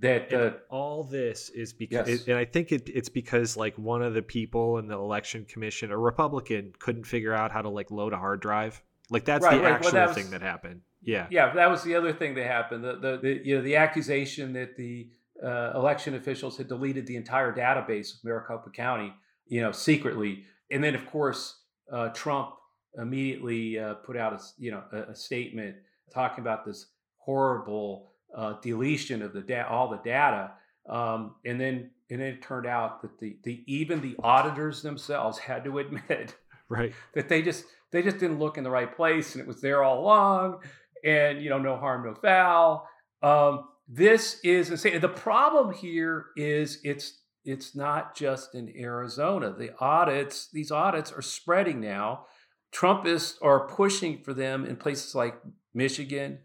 that 0.00 0.32
uh, 0.32 0.52
all 0.70 1.02
this 1.02 1.48
is 1.50 1.72
because 1.72 2.08
yes. 2.08 2.28
and 2.28 2.36
i 2.36 2.44
think 2.44 2.72
it, 2.72 2.88
it's 2.88 3.08
because 3.08 3.56
like 3.56 3.76
one 3.76 4.02
of 4.02 4.14
the 4.14 4.22
people 4.22 4.78
in 4.78 4.86
the 4.86 4.94
election 4.94 5.44
commission 5.44 5.90
a 5.90 5.96
republican 5.96 6.72
couldn't 6.78 7.04
figure 7.04 7.34
out 7.34 7.50
how 7.50 7.62
to 7.62 7.68
like 7.68 7.90
load 7.90 8.12
a 8.12 8.16
hard 8.16 8.40
drive 8.40 8.82
like 9.10 9.24
that's 9.24 9.44
right, 9.44 9.56
the 9.56 9.62
right. 9.62 9.72
actual 9.72 9.92
well, 9.92 10.06
that 10.06 10.08
was, 10.08 10.16
thing 10.16 10.30
that 10.30 10.42
happened 10.42 10.80
yeah 11.02 11.26
yeah 11.30 11.52
that 11.54 11.70
was 11.70 11.82
the 11.82 11.94
other 11.94 12.12
thing 12.12 12.34
that 12.34 12.46
happened 12.46 12.84
the 12.84 12.96
the, 12.96 13.18
the 13.22 13.40
you 13.44 13.56
know 13.56 13.62
the 13.62 13.76
accusation 13.76 14.52
that 14.52 14.76
the 14.76 15.08
uh, 15.44 15.72
election 15.74 16.14
officials 16.14 16.56
had 16.56 16.68
deleted 16.68 17.06
the 17.06 17.16
entire 17.16 17.52
database 17.52 18.14
of 18.14 18.24
maricopa 18.24 18.70
county 18.70 19.12
you 19.46 19.60
know 19.60 19.72
secretly 19.72 20.44
and 20.70 20.82
then 20.82 20.94
of 20.94 21.06
course 21.06 21.62
uh, 21.92 22.08
trump 22.08 22.50
immediately 22.96 23.78
uh, 23.78 23.94
put 23.94 24.16
out 24.16 24.32
a 24.32 24.40
you 24.58 24.70
know 24.70 24.82
a, 24.92 25.10
a 25.10 25.14
statement 25.14 25.76
talking 26.12 26.40
about 26.40 26.64
this 26.64 26.86
horrible 27.18 28.12
uh, 28.36 28.54
deletion 28.62 29.22
of 29.22 29.32
the 29.32 29.40
da- 29.40 29.68
all 29.68 29.88
the 29.88 29.98
data, 29.98 30.52
um, 30.88 31.34
and 31.44 31.60
then 31.60 31.90
and 32.10 32.20
then 32.20 32.28
it 32.28 32.42
turned 32.42 32.66
out 32.66 33.02
that 33.02 33.18
the, 33.18 33.36
the 33.42 33.62
even 33.66 34.00
the 34.00 34.16
auditors 34.22 34.82
themselves 34.82 35.38
had 35.38 35.64
to 35.64 35.78
admit 35.78 36.34
right. 36.68 36.92
that 37.14 37.28
they 37.28 37.42
just 37.42 37.64
they 37.90 38.02
just 38.02 38.18
didn't 38.18 38.38
look 38.38 38.58
in 38.58 38.64
the 38.64 38.70
right 38.70 38.94
place 38.94 39.34
and 39.34 39.42
it 39.42 39.46
was 39.46 39.60
there 39.60 39.82
all 39.82 40.00
along 40.00 40.60
and 41.04 41.42
you 41.42 41.50
know 41.50 41.58
no 41.58 41.76
harm 41.76 42.04
no 42.04 42.14
foul. 42.14 42.88
Um, 43.22 43.68
this 43.88 44.40
is 44.44 44.70
insane. 44.70 45.00
The 45.00 45.08
problem 45.08 45.72
here 45.72 46.26
is 46.36 46.80
it's 46.84 47.22
it's 47.44 47.74
not 47.74 48.14
just 48.14 48.54
in 48.54 48.72
arizona. 48.76 49.54
The 49.56 49.72
audits 49.80 50.48
these 50.52 50.70
audits 50.70 51.12
are 51.12 51.22
spreading 51.22 51.80
now. 51.80 52.26
Trumpists 52.70 53.38
are 53.40 53.66
pushing 53.66 54.22
for 54.22 54.34
them 54.34 54.66
in 54.66 54.76
places 54.76 55.14
like 55.14 55.40
michigan 55.74 56.38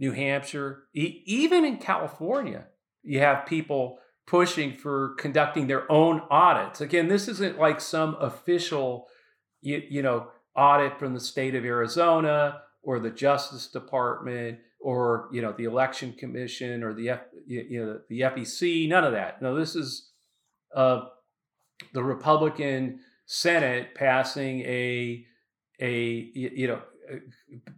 New 0.00 0.12
Hampshire, 0.12 0.84
even 0.94 1.64
in 1.64 1.76
California, 1.76 2.64
you 3.02 3.20
have 3.20 3.44
people 3.44 3.98
pushing 4.26 4.72
for 4.72 5.14
conducting 5.18 5.66
their 5.66 5.90
own 5.92 6.22
audits. 6.30 6.80
Again, 6.80 7.08
this 7.08 7.28
isn't 7.28 7.58
like 7.58 7.82
some 7.82 8.16
official, 8.18 9.06
you, 9.60 9.82
you 9.90 10.02
know, 10.02 10.28
audit 10.56 10.98
from 10.98 11.12
the 11.12 11.20
state 11.20 11.54
of 11.54 11.66
Arizona 11.66 12.62
or 12.82 12.98
the 12.98 13.10
Justice 13.10 13.66
Department 13.66 14.58
or 14.80 15.28
you 15.32 15.42
know 15.42 15.52
the 15.52 15.64
Election 15.64 16.14
Commission 16.14 16.82
or 16.82 16.94
the 16.94 17.10
F, 17.10 17.20
you 17.46 17.84
know 17.84 18.00
the 18.08 18.20
FEC. 18.20 18.88
None 18.88 19.04
of 19.04 19.12
that. 19.12 19.42
No, 19.42 19.54
this 19.54 19.76
is 19.76 20.10
uh, 20.74 21.02
the 21.92 22.02
Republican 22.02 23.00
Senate 23.26 23.94
passing 23.94 24.60
a 24.62 25.26
a 25.78 26.30
you 26.34 26.68
know 26.68 26.80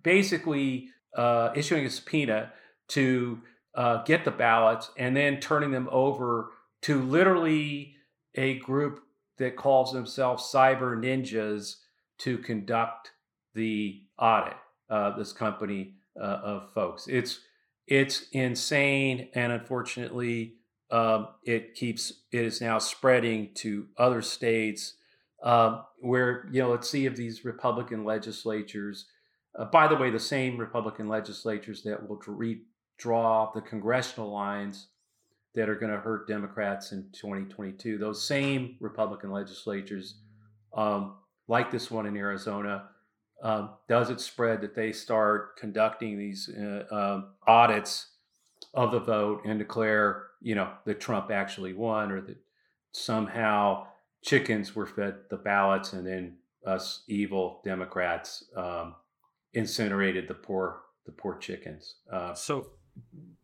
basically 0.05 0.89
uh, 1.17 1.51
issuing 1.55 1.85
a 1.85 1.91
subpoena 1.91 2.53
to 2.89 3.41
uh, 3.75 4.03
get 4.05 4.25
the 4.25 4.31
ballots 4.31 4.91
and 4.97 5.17
then 5.17 5.41
turning 5.41 5.71
them 5.71 5.89
over 5.91 6.51
to 6.83 7.01
literally 7.03 7.95
a 8.35 8.59
group 8.59 9.01
that 9.39 9.57
calls 9.57 9.93
themselves 9.93 10.51
cyber 10.53 10.97
ninjas 10.97 11.77
to 12.19 12.39
conduct 12.39 13.11
the 13.55 14.03
audit 14.19 14.57
uh, 14.91 15.17
this 15.17 15.33
company 15.33 15.95
uh, 16.21 16.41
of 16.43 16.73
folks. 16.75 17.07
It's 17.09 17.41
it's 17.87 18.29
insane 18.33 19.29
and 19.35 19.53
unfortunately 19.53 20.55
um, 20.91 21.29
it 21.45 21.75
keeps 21.75 22.13
it 22.31 22.45
is 22.45 22.61
now 22.61 22.79
spreading 22.79 23.51
to 23.55 23.87
other 23.97 24.23
states 24.23 24.95
um, 25.43 25.83
where 26.01 26.49
you 26.53 26.63
know 26.63 26.71
let's 26.71 26.89
see 26.89 27.07
if 27.07 27.17
these 27.17 27.45
republican 27.45 28.05
legislatures 28.05 29.07
uh, 29.59 29.67
by 29.67 29.87
the 29.87 29.97
way, 29.97 30.11
the 30.11 30.19
same 30.19 30.57
Republican 30.57 31.09
legislatures 31.09 31.83
that 31.83 32.09
will 32.09 32.19
redraw 32.19 33.53
the 33.53 33.61
congressional 33.61 34.33
lines 34.33 34.89
that 35.55 35.69
are 35.69 35.75
going 35.75 35.93
to 35.93 35.99
hurt 35.99 36.27
Democrats 36.27 36.93
in 36.93 37.09
2022, 37.13 37.99
those 37.99 38.27
same 38.27 38.77
Republican 38.81 39.31
legislatures, 39.31 40.17
um, 40.75 41.17
like 41.47 41.71
this 41.71 41.91
one 41.91 42.07
in 42.07 42.17
Arizona, 42.17 42.89
um, 43.43 43.71
does 43.89 44.09
it 44.09 44.21
spread 44.21 44.61
that 44.63 44.75
they 44.75 44.93
start 44.93 45.57
conducting 45.59 46.17
these 46.17 46.49
uh, 46.49 46.85
um, 46.91 47.35
audits 47.47 48.07
of 48.73 48.93
the 48.93 49.01
vote 49.01 49.43
and 49.45 49.59
declare, 49.59 50.29
you 50.41 50.55
know, 50.55 50.71
that 50.87 51.01
Trump 51.01 51.31
actually 51.31 51.75
won 51.75 52.11
or 52.11 52.21
that 52.23 52.39
somehow 52.93 53.87
chickens 54.23 54.75
were 54.75 54.87
fed 54.87 55.17
the 55.29 55.37
ballots 55.37 55.93
and 55.93 56.07
then 56.07 56.37
us 56.65 57.03
evil 57.09 57.61
Democrats 57.65 58.45
um, 58.57 58.95
incinerated 59.55 60.29
the 60.29 60.35
poor 60.35 60.83
the 61.07 61.13
poor 61.13 61.37
chickens. 61.37 61.97
Uh, 62.11 62.35
so, 62.35 62.69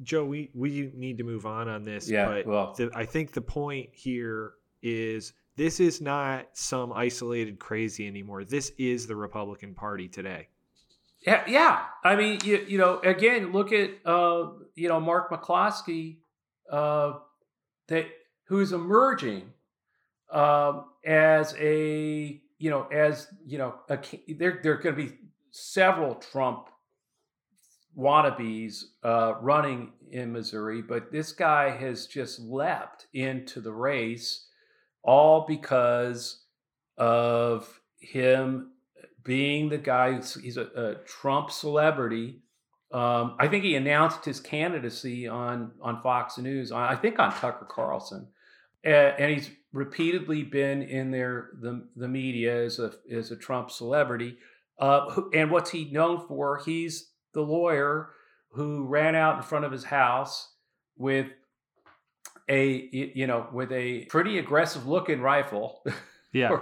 Joe, 0.02 0.24
we 0.24 0.50
we 0.54 0.92
need 0.94 1.18
to 1.18 1.24
move 1.24 1.46
on 1.46 1.68
on 1.68 1.84
this. 1.84 2.08
Yeah, 2.08 2.26
but 2.26 2.46
well, 2.46 2.74
the, 2.76 2.90
I 2.94 3.04
think 3.04 3.32
the 3.32 3.40
point 3.40 3.90
here 3.92 4.52
is 4.82 5.32
this 5.56 5.80
is 5.80 6.00
not 6.00 6.46
some 6.52 6.92
isolated 6.92 7.58
crazy 7.58 8.06
anymore. 8.06 8.44
This 8.44 8.72
is 8.78 9.06
the 9.06 9.16
Republican 9.16 9.74
Party 9.74 10.08
today. 10.08 10.48
Yeah, 11.26 11.42
yeah. 11.48 11.84
I 12.04 12.14
mean, 12.14 12.38
you, 12.44 12.64
you 12.68 12.78
know, 12.78 13.00
again, 13.00 13.52
look 13.52 13.72
at 13.72 13.90
uh, 14.04 14.50
you 14.74 14.88
know 14.88 15.00
Mark 15.00 15.30
McCloskey, 15.30 16.18
uh, 16.70 17.14
that 17.88 18.06
who's 18.44 18.72
emerging 18.72 19.50
um, 20.32 20.84
as 21.04 21.54
a 21.58 22.40
you 22.58 22.70
know 22.70 22.86
as 22.86 23.26
you 23.44 23.58
know 23.58 23.74
a, 23.88 23.98
they're 24.28 24.60
they're 24.62 24.76
going 24.76 24.96
to 24.96 25.06
be 25.06 25.12
several 25.50 26.14
Trump 26.14 26.68
wannabes 27.96 28.84
uh, 29.02 29.34
running 29.40 29.92
in 30.10 30.32
Missouri, 30.32 30.82
but 30.82 31.10
this 31.12 31.32
guy 31.32 31.70
has 31.70 32.06
just 32.06 32.40
leapt 32.40 33.06
into 33.12 33.60
the 33.60 33.72
race 33.72 34.46
all 35.02 35.44
because 35.46 36.44
of 36.96 37.80
him 38.00 38.72
being 39.24 39.68
the 39.68 39.78
guy. 39.78 40.14
He's 40.14 40.56
a, 40.56 40.66
a 40.74 40.94
Trump 41.06 41.50
celebrity. 41.50 42.40
Um, 42.92 43.36
I 43.38 43.48
think 43.48 43.64
he 43.64 43.74
announced 43.74 44.24
his 44.24 44.40
candidacy 44.40 45.28
on 45.28 45.72
on 45.82 46.00
Fox 46.00 46.38
News. 46.38 46.72
I 46.72 46.96
think 46.96 47.18
on 47.18 47.32
Tucker 47.32 47.68
Carlson, 47.70 48.28
and, 48.82 49.14
and 49.18 49.30
he's 49.32 49.50
repeatedly 49.72 50.42
been 50.42 50.82
in 50.82 51.10
there 51.10 51.50
the 51.60 51.86
the 51.96 52.08
media 52.08 52.64
as 52.64 52.78
a 52.78 52.92
as 53.12 53.30
a 53.30 53.36
Trump 53.36 53.70
celebrity. 53.70 54.38
Uh, 54.78 55.22
and 55.34 55.50
what's 55.50 55.70
he 55.70 55.86
known 55.86 56.26
for? 56.26 56.60
He's 56.64 57.10
the 57.34 57.42
lawyer 57.42 58.10
who 58.50 58.86
ran 58.86 59.14
out 59.14 59.36
in 59.36 59.42
front 59.42 59.64
of 59.64 59.72
his 59.72 59.84
house 59.84 60.52
with 60.96 61.26
a 62.48 62.88
you 62.92 63.26
know 63.26 63.46
with 63.52 63.70
a 63.72 64.04
pretty 64.06 64.38
aggressive 64.38 64.86
looking 64.86 65.20
rifle. 65.20 65.82
Yeah. 66.30 66.58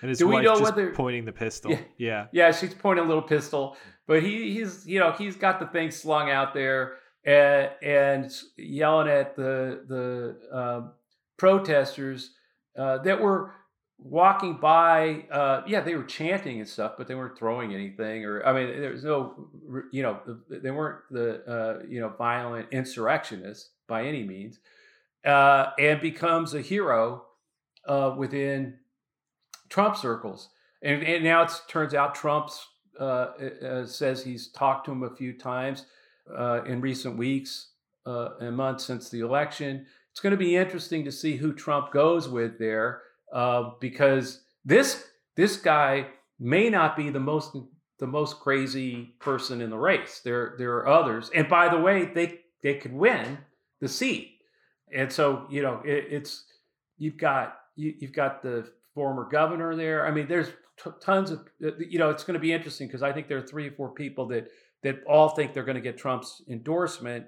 and 0.00 0.10
his 0.10 0.18
Do 0.18 0.28
we 0.28 0.42
know 0.42 0.60
whether 0.60 0.92
pointing 0.92 1.24
the 1.24 1.32
pistol? 1.32 1.72
Yeah, 1.72 1.80
yeah, 1.98 2.26
yeah. 2.30 2.52
She's 2.52 2.72
pointing 2.72 3.04
a 3.04 3.08
little 3.08 3.20
pistol, 3.20 3.76
but 4.06 4.22
he, 4.22 4.54
he's 4.54 4.86
you 4.86 5.00
know 5.00 5.10
he's 5.10 5.34
got 5.34 5.58
the 5.58 5.66
thing 5.66 5.90
slung 5.90 6.30
out 6.30 6.54
there 6.54 6.98
and, 7.24 7.70
and 7.82 8.32
yelling 8.56 9.08
at 9.08 9.34
the 9.34 9.82
the 9.88 10.56
um, 10.56 10.92
protesters 11.36 12.30
uh, 12.78 12.98
that 12.98 13.20
were 13.20 13.54
walking 14.00 14.54
by 14.54 15.24
uh 15.30 15.62
yeah 15.66 15.80
they 15.80 15.96
were 15.96 16.04
chanting 16.04 16.60
and 16.60 16.68
stuff 16.68 16.92
but 16.96 17.08
they 17.08 17.16
weren't 17.16 17.36
throwing 17.36 17.74
anything 17.74 18.24
or 18.24 18.46
i 18.46 18.52
mean 18.52 18.80
there 18.80 18.92
was 18.92 19.02
no 19.02 19.48
you 19.90 20.02
know 20.02 20.20
they 20.48 20.70
weren't 20.70 21.00
the 21.10 21.44
uh 21.50 21.82
you 21.88 22.00
know 22.00 22.08
violent 22.08 22.68
insurrectionists 22.70 23.70
by 23.88 24.04
any 24.04 24.22
means 24.22 24.60
uh, 25.24 25.70
and 25.78 26.00
becomes 26.00 26.54
a 26.54 26.60
hero 26.60 27.24
uh, 27.86 28.14
within 28.16 28.78
Trump 29.68 29.96
circles. 29.96 30.50
And, 30.82 31.02
and 31.02 31.24
now 31.24 31.42
it 31.42 31.52
turns 31.68 31.94
out 31.94 32.14
Trump's 32.14 32.66
uh, 33.00 33.32
uh, 33.62 33.86
says 33.86 34.22
he's 34.22 34.48
talked 34.48 34.86
to 34.86 34.92
him 34.92 35.02
a 35.02 35.14
few 35.14 35.32
times 35.32 35.86
in 36.66 36.80
recent 36.80 37.16
weeks 37.16 37.70
and 38.04 38.56
months 38.56 38.84
since 38.84 39.08
the 39.08 39.20
election. 39.20 39.86
It's 40.10 40.20
going 40.20 40.32
to 40.32 40.36
be 40.36 40.56
interesting 40.56 41.04
to 41.04 41.12
see 41.12 41.36
who 41.36 41.52
Trump 41.52 41.92
goes 41.92 42.28
with 42.28 42.58
there 42.58 43.02
uh, 43.32 43.70
because 43.80 44.42
this 44.64 45.04
this 45.36 45.56
guy 45.56 46.06
may 46.38 46.68
not 46.68 46.96
be 46.96 47.10
the 47.10 47.20
most 47.20 47.56
the 47.98 48.06
most 48.06 48.40
crazy 48.40 49.14
person 49.18 49.60
in 49.60 49.70
the 49.70 49.78
race. 49.78 50.20
There 50.24 50.54
there 50.58 50.76
are 50.76 50.88
others, 50.88 51.30
and 51.34 51.48
by 51.48 51.68
the 51.68 51.78
way, 51.78 52.10
they 52.14 52.40
they 52.62 52.74
could 52.74 52.92
win 52.92 53.38
the 53.80 53.88
seat. 53.88 54.38
And 54.94 55.12
so 55.12 55.46
you 55.50 55.62
know 55.62 55.82
it, 55.84 56.06
it's 56.10 56.44
you've 56.96 57.18
got 57.18 57.56
you, 57.76 57.94
you've 57.98 58.12
got 58.12 58.42
the 58.42 58.70
former 58.94 59.28
governor 59.28 59.76
there. 59.76 60.06
I 60.06 60.10
mean, 60.10 60.26
there's 60.28 60.48
t- 60.82 60.90
tons 61.00 61.30
of 61.30 61.40
uh, 61.64 61.70
you 61.78 61.98
know 61.98 62.10
it's 62.10 62.24
going 62.24 62.34
to 62.34 62.40
be 62.40 62.52
interesting 62.52 62.86
because 62.86 63.02
I 63.02 63.12
think 63.12 63.28
there 63.28 63.38
are 63.38 63.46
three 63.46 63.68
or 63.68 63.72
four 63.72 63.90
people 63.90 64.26
that 64.28 64.48
that 64.82 65.02
all 65.08 65.30
think 65.30 65.54
they're 65.54 65.64
going 65.64 65.76
to 65.76 65.80
get 65.80 65.98
Trump's 65.98 66.42
endorsement. 66.48 67.26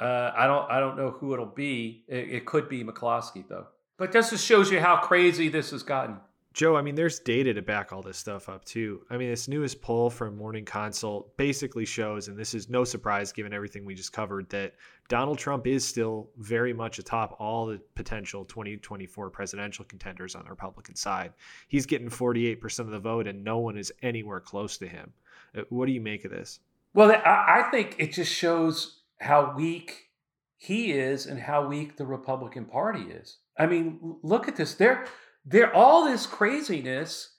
Uh, 0.00 0.32
I 0.36 0.46
don't 0.46 0.70
I 0.70 0.80
don't 0.80 0.96
know 0.96 1.10
who 1.10 1.32
it'll 1.32 1.46
be. 1.46 2.04
It, 2.08 2.30
it 2.30 2.46
could 2.46 2.68
be 2.68 2.84
McCloskey 2.84 3.44
though. 3.48 3.66
But 3.98 4.12
this 4.12 4.30
just 4.30 4.46
shows 4.46 4.70
you 4.70 4.80
how 4.80 4.96
crazy 4.96 5.48
this 5.48 5.72
has 5.72 5.82
gotten. 5.82 6.18
Joe, 6.54 6.76
I 6.76 6.82
mean, 6.82 6.94
there's 6.94 7.20
data 7.20 7.54
to 7.54 7.62
back 7.62 7.92
all 7.92 8.02
this 8.02 8.16
stuff 8.16 8.48
up 8.48 8.64
too. 8.64 9.02
I 9.10 9.16
mean, 9.16 9.28
this 9.28 9.46
newest 9.46 9.80
poll 9.80 10.08
from 10.08 10.36
Morning 10.36 10.64
Consult 10.64 11.36
basically 11.36 11.84
shows, 11.84 12.26
and 12.26 12.36
this 12.36 12.54
is 12.54 12.68
no 12.68 12.84
surprise 12.84 13.32
given 13.32 13.52
everything 13.52 13.84
we 13.84 13.94
just 13.94 14.12
covered, 14.12 14.48
that 14.50 14.74
Donald 15.08 15.38
Trump 15.38 15.66
is 15.66 15.84
still 15.84 16.30
very 16.38 16.72
much 16.72 16.98
atop 16.98 17.36
all 17.38 17.66
the 17.66 17.80
potential 17.94 18.44
2024 18.44 19.30
presidential 19.30 19.84
contenders 19.84 20.34
on 20.34 20.44
the 20.44 20.50
Republican 20.50 20.96
side. 20.96 21.32
He's 21.68 21.86
getting 21.86 22.08
48% 22.08 22.80
of 22.80 22.90
the 22.90 22.98
vote, 22.98 23.26
and 23.26 23.44
no 23.44 23.58
one 23.58 23.76
is 23.76 23.92
anywhere 24.02 24.40
close 24.40 24.78
to 24.78 24.88
him. 24.88 25.12
Uh, 25.56 25.62
what 25.68 25.86
do 25.86 25.92
you 25.92 26.00
make 26.00 26.24
of 26.24 26.30
this? 26.30 26.60
Well, 26.94 27.12
I 27.24 27.68
think 27.70 27.96
it 27.98 28.12
just 28.12 28.32
shows 28.32 29.02
how 29.20 29.54
weak 29.56 30.08
he 30.56 30.92
is 30.92 31.26
and 31.26 31.38
how 31.38 31.68
weak 31.68 31.96
the 31.96 32.06
Republican 32.06 32.64
Party 32.64 33.12
is. 33.12 33.36
I 33.58 33.66
mean, 33.66 34.16
look 34.22 34.48
at 34.48 34.56
this. 34.56 34.74
They're 34.74 35.06
there 35.44 35.74
all 35.74 36.04
this 36.04 36.26
craziness 36.26 37.34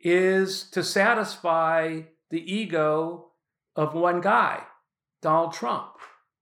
is 0.00 0.70
to 0.70 0.84
satisfy 0.84 2.02
the 2.30 2.54
ego 2.54 3.32
of 3.74 3.94
one 3.94 4.20
guy, 4.20 4.62
Donald 5.22 5.52
Trump. 5.52 5.92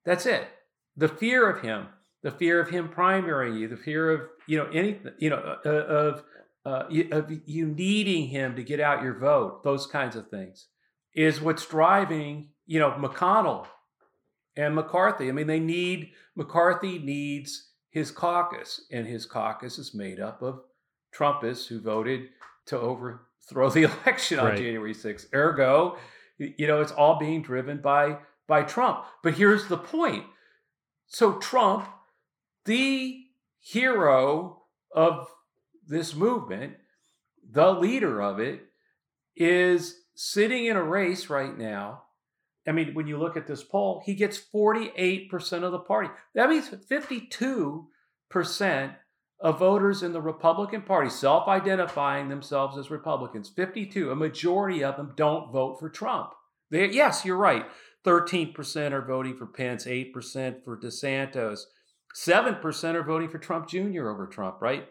That's 0.05 0.27
it. 0.27 0.49
The 0.97 1.09
fear 1.09 1.49
of 1.49 1.63
him, 1.63 1.89
the 2.23 2.31
fear 2.31 2.61
of 2.61 2.71
him 2.71 2.89
primarying 2.89 3.59
you, 3.59 3.69
the 3.69 3.77
fear 3.77 4.11
of 4.11 4.21
you 4.47 4.59
know 4.59 4.69
anything, 4.73 5.13
you 5.19 5.31
know, 5.31 5.57
uh, 5.65 5.69
of 5.69 6.25
uh, 6.65 6.85
of 7.13 7.33
you 7.47 7.67
needing 7.67 8.29
him 8.29 8.57
to 8.57 8.65
get 8.65 8.81
out 8.81 9.03
your 9.03 9.19
vote, 9.19 9.63
those 9.63 9.87
kinds 9.87 10.17
of 10.17 10.29
things, 10.29 10.67
is 11.15 11.41
what's 11.41 11.67
driving 11.67 12.49
you 12.67 12.81
know 12.81 12.93
McConnell 12.93 13.67
and 14.57 14.75
McCarthy. 14.75 15.29
I 15.29 15.33
mean, 15.33 15.47
they 15.47 15.61
need 15.61 16.11
McCarthy 16.35 16.99
needs 16.99 17.71
his 17.97 18.11
caucus, 18.11 18.83
and 18.91 19.07
his 19.07 19.25
caucus 19.25 19.79
is 19.79 19.95
made 19.95 20.21
up 20.21 20.43
of 20.43 20.61
Trumpists 21.15 21.67
who 21.67 21.81
voted 21.81 22.29
to 22.67 22.79
overthrow 22.79 23.71
the 23.75 23.85
election 23.85 24.39
on 24.39 24.49
right. 24.49 24.59
January 24.59 24.93
6th. 24.93 25.33
Ergo, 25.33 25.97
you 26.37 26.67
know, 26.67 26.83
it's 26.83 26.93
all 26.93 27.19
being 27.19 27.41
driven 27.41 27.79
by 27.79 28.19
by 28.47 28.65
Trump. 28.65 29.03
But 29.23 29.33
here's 29.33 29.69
the 29.69 29.79
point. 29.79 30.25
So 31.07 31.39
Trump, 31.39 31.89
the 32.67 33.25
hero 33.61 34.65
of 34.95 35.29
this 35.89 36.15
movement, 36.15 36.75
the 37.51 37.73
leader 37.73 38.21
of 38.21 38.39
it, 38.39 38.67
is 39.35 40.03
sitting 40.15 40.67
in 40.67 40.77
a 40.77 40.83
race 40.83 41.31
right 41.31 41.57
now. 41.57 42.03
I 42.67 42.73
mean, 42.73 42.95
when 42.95 43.07
you 43.07 43.19
look 43.19 43.37
at 43.37 43.47
this 43.47 43.63
poll, 43.63 44.03
he 44.05 44.15
gets 44.15 44.39
48% 44.39 45.63
of 45.63 45.73
the 45.73 45.79
party. 45.79 46.11
That 46.35 46.51
means 46.51 46.69
52% 46.69 47.87
of 49.39 49.59
voters 49.59 50.03
in 50.03 50.13
the 50.13 50.21
Republican 50.21 50.83
Party 50.83 51.11
self 51.11 51.47
identifying 51.47 52.29
themselves 52.29 52.79
as 52.79 52.91
Republicans, 52.91 53.51
52, 53.51 54.11
a 54.11 54.17
majority 54.17 54.83
of 54.83 54.97
them 54.97 55.13
don't 55.17 55.53
vote 55.53 55.79
for 55.79 55.89
Trump. 55.89 56.31
They, 56.71 56.91
yes, 56.91 57.25
you're 57.25 57.37
right. 57.37 57.67
13% 58.05 58.93
are 58.93 59.03
voting 59.03 59.37
for 59.37 59.47
Pence, 59.47 59.85
8% 59.85 60.65
for 60.65 60.79
DeSantis, 60.79 61.61
7% 62.17 62.95
are 62.95 63.03
voting 63.03 63.29
for 63.29 63.39
Trump 63.39 63.69
Jr. 63.69 64.09
over 64.09 64.27
Trump, 64.27 64.63
right? 64.63 64.89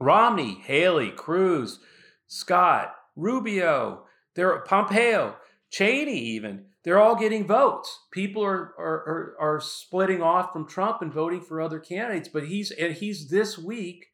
Romney, 0.00 0.60
Haley, 0.64 1.10
Cruz, 1.10 1.78
Scott, 2.26 2.94
Rubio, 3.16 4.04
there 4.34 4.58
Pompeo, 4.60 5.36
Cheney 5.70 6.18
even 6.18 6.66
they're 6.84 7.00
all 7.00 7.14
getting 7.14 7.46
votes. 7.46 8.00
People 8.10 8.44
are, 8.44 8.74
are, 8.78 9.36
are, 9.38 9.56
are 9.56 9.60
splitting 9.60 10.20
off 10.20 10.52
from 10.52 10.66
Trump 10.66 11.00
and 11.00 11.12
voting 11.12 11.40
for 11.40 11.60
other 11.60 11.78
candidates. 11.78 12.28
But 12.28 12.48
he's 12.48 12.70
and 12.72 12.94
he's 12.94 13.30
this 13.30 13.56
weak, 13.56 14.06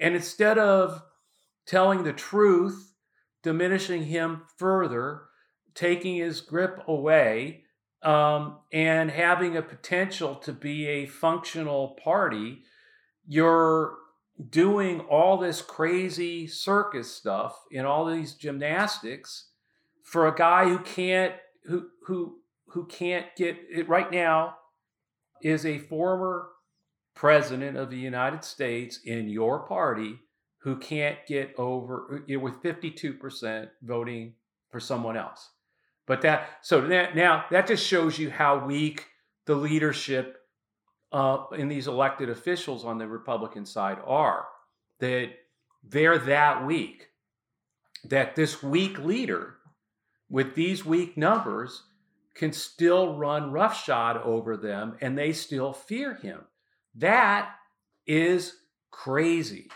and 0.00 0.14
instead 0.14 0.58
of 0.58 1.02
telling 1.66 2.02
the 2.02 2.12
truth, 2.12 2.94
diminishing 3.42 4.04
him 4.04 4.42
further, 4.56 5.22
taking 5.74 6.16
his 6.16 6.40
grip 6.40 6.82
away, 6.88 7.62
um, 8.02 8.58
and 8.72 9.10
having 9.10 9.56
a 9.56 9.62
potential 9.62 10.34
to 10.36 10.52
be 10.52 10.86
a 10.86 11.06
functional 11.06 11.96
party, 12.02 12.62
you're 13.26 13.96
doing 14.48 15.00
all 15.00 15.36
this 15.36 15.60
crazy 15.60 16.46
circus 16.46 17.14
stuff 17.14 17.60
and 17.72 17.86
all 17.86 18.06
these 18.06 18.34
gymnastics 18.34 19.50
for 20.02 20.26
a 20.26 20.34
guy 20.34 20.66
who 20.68 20.78
can't 20.78 21.34
who 21.64 21.88
who 22.06 22.38
who 22.68 22.86
can't 22.86 23.26
get 23.36 23.56
it 23.70 23.88
right 23.88 24.10
now 24.10 24.56
is 25.42 25.66
a 25.66 25.78
former 25.78 26.48
president 27.14 27.76
of 27.76 27.90
the 27.90 27.98
United 27.98 28.44
States 28.44 29.00
in 29.04 29.28
your 29.28 29.60
party 29.60 30.18
who 30.58 30.76
can't 30.76 31.18
get 31.26 31.54
over 31.58 32.22
you 32.26 32.36
know, 32.36 32.44
with 32.44 32.62
52% 32.62 33.68
voting 33.82 34.34
for 34.68 34.78
someone 34.78 35.16
else. 35.16 35.50
But 36.06 36.22
that 36.22 36.48
so 36.62 36.80
that, 36.82 37.16
now 37.16 37.44
that 37.50 37.66
just 37.66 37.86
shows 37.86 38.18
you 38.18 38.30
how 38.30 38.64
weak 38.64 39.06
the 39.46 39.54
leadership 39.54 40.36
uh, 41.12 41.44
in 41.56 41.68
these 41.68 41.86
elected 41.86 42.30
officials 42.30 42.84
on 42.84 42.98
the 42.98 43.06
Republican 43.06 43.66
side 43.66 43.98
are. 44.04 44.46
That 45.00 45.30
they're 45.82 46.18
that 46.18 46.66
weak. 46.66 47.08
That 48.04 48.34
this 48.34 48.62
weak 48.62 48.98
leader 48.98 49.56
with 50.30 50.54
these 50.54 50.84
weak 50.84 51.16
numbers 51.16 51.82
can 52.34 52.52
still 52.52 53.16
run 53.16 53.52
roughshod 53.52 54.16
over 54.18 54.56
them 54.56 54.96
and 55.00 55.18
they 55.18 55.32
still 55.32 55.72
fear 55.72 56.14
him. 56.14 56.40
That 56.94 57.50
is 58.06 58.56
crazy. 58.90 59.68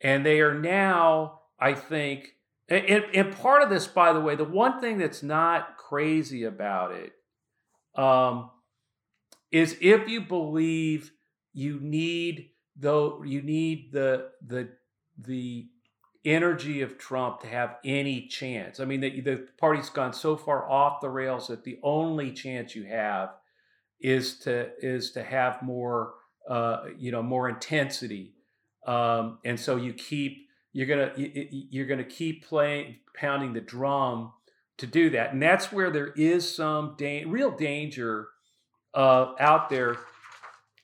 And 0.00 0.24
they 0.24 0.40
are 0.40 0.58
now, 0.58 1.42
I 1.60 1.74
think, 1.74 2.30
and, 2.68 3.04
and 3.14 3.36
part 3.36 3.62
of 3.62 3.70
this, 3.70 3.86
by 3.86 4.12
the 4.12 4.20
way, 4.20 4.36
the 4.36 4.44
one 4.44 4.80
thing 4.80 4.98
that's 4.98 5.22
not 5.22 5.76
crazy 5.76 6.44
about 6.44 6.92
it 6.92 7.12
um, 7.94 8.50
is 9.50 9.76
if 9.80 10.08
you 10.08 10.20
believe 10.20 11.12
you 11.52 11.80
need 11.80 12.50
though 12.76 13.22
you 13.24 13.42
need 13.42 13.90
the 13.92 14.30
the 14.46 14.68
the 15.18 15.68
energy 16.24 16.82
of 16.82 16.98
Trump 16.98 17.40
to 17.40 17.46
have 17.46 17.76
any 17.84 18.26
chance. 18.26 18.80
I 18.80 18.84
mean, 18.84 19.00
the, 19.00 19.20
the 19.20 19.48
party's 19.58 19.90
gone 19.90 20.12
so 20.12 20.36
far 20.36 20.68
off 20.70 21.00
the 21.00 21.08
rails 21.08 21.48
that 21.48 21.64
the 21.64 21.78
only 21.82 22.32
chance 22.32 22.74
you 22.74 22.84
have 22.84 23.30
is 24.00 24.38
to 24.40 24.70
is 24.80 25.12
to 25.12 25.22
have 25.22 25.62
more, 25.62 26.14
uh, 26.48 26.84
you 26.98 27.12
know, 27.12 27.22
more 27.22 27.48
intensity, 27.48 28.34
um, 28.86 29.38
and 29.44 29.58
so 29.58 29.76
you 29.76 29.92
keep 29.92 30.48
you're 30.72 30.86
gonna 30.86 31.12
you're 31.16 31.86
gonna 31.86 32.04
keep 32.04 32.46
playing 32.46 32.96
pounding 33.14 33.52
the 33.52 33.60
drum 33.60 34.32
to 34.78 34.86
do 34.86 35.10
that, 35.10 35.32
and 35.32 35.42
that's 35.42 35.70
where 35.70 35.90
there 35.90 36.12
is 36.16 36.54
some 36.54 36.94
da- 36.96 37.24
real 37.24 37.50
danger 37.50 38.28
uh, 38.94 39.32
out 39.38 39.68
there. 39.68 39.96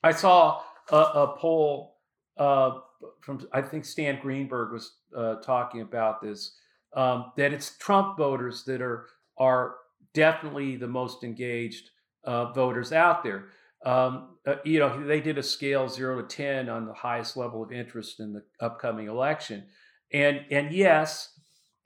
I 0.02 0.12
saw 0.12 0.62
a, 0.90 0.96
a 0.96 1.36
poll 1.38 1.96
uh, 2.36 2.78
from 3.20 3.46
I 3.52 3.62
think 3.62 3.84
Stan 3.84 4.20
Greenberg 4.20 4.72
was 4.72 4.94
uh, 5.16 5.36
talking 5.36 5.80
about 5.80 6.20
this 6.20 6.52
um, 6.94 7.32
that 7.36 7.52
it's 7.52 7.76
Trump 7.78 8.16
voters 8.16 8.64
that 8.64 8.80
are 8.80 9.06
are 9.38 9.76
definitely 10.14 10.76
the 10.76 10.88
most 10.88 11.24
engaged 11.24 11.90
uh, 12.24 12.52
voters 12.52 12.92
out 12.92 13.22
there. 13.22 13.46
Um, 13.84 14.36
uh, 14.46 14.56
you 14.64 14.78
know, 14.78 15.06
they 15.06 15.20
did 15.20 15.38
a 15.38 15.42
scale 15.42 15.88
zero 15.88 16.20
to 16.20 16.26
ten 16.26 16.68
on 16.68 16.86
the 16.86 16.94
highest 16.94 17.36
level 17.36 17.62
of 17.62 17.72
interest 17.72 18.20
in 18.20 18.32
the 18.32 18.42
upcoming 18.60 19.08
election, 19.08 19.66
and 20.12 20.40
and 20.50 20.72
yes, 20.72 21.38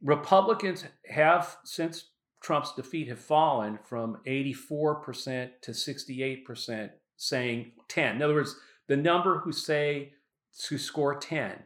Republicans 0.03 0.85
have 1.09 1.57
since 1.65 2.11
Trump's 2.41 2.73
defeat 2.75 3.09
have 3.09 3.19
fallen 3.19 3.79
from 3.85 4.19
84% 4.27 5.51
to 5.61 5.71
68% 5.73 6.91
saying 7.17 7.73
10. 7.89 8.17
In 8.17 8.23
other 8.23 8.35
words, 8.35 8.57
the 8.89 8.97
number 8.97 9.41
who 9.41 9.53
say 9.53 10.13
to 10.65 10.79
score 10.79 11.17
10. 11.17 11.63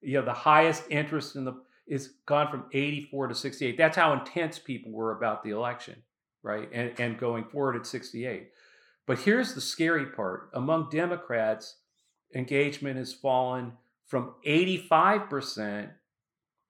You 0.00 0.18
know, 0.18 0.24
the 0.24 0.32
highest 0.32 0.84
interest 0.90 1.36
in 1.36 1.44
the 1.44 1.54
is 1.86 2.14
gone 2.26 2.50
from 2.50 2.66
84 2.72 3.28
to 3.28 3.34
68. 3.34 3.78
That's 3.78 3.96
how 3.96 4.12
intense 4.12 4.58
people 4.58 4.92
were 4.92 5.16
about 5.16 5.42
the 5.42 5.50
election, 5.50 6.02
right? 6.42 6.68
And, 6.72 6.92
and 6.98 7.18
going 7.18 7.44
forward 7.44 7.76
at 7.76 7.86
68. 7.86 8.50
But 9.06 9.20
here's 9.20 9.54
the 9.54 9.60
scary 9.60 10.06
part 10.06 10.50
among 10.52 10.90
Democrats, 10.90 11.76
engagement 12.34 12.98
has 12.98 13.14
fallen 13.14 13.72
from 14.06 14.34
85% 14.46 15.90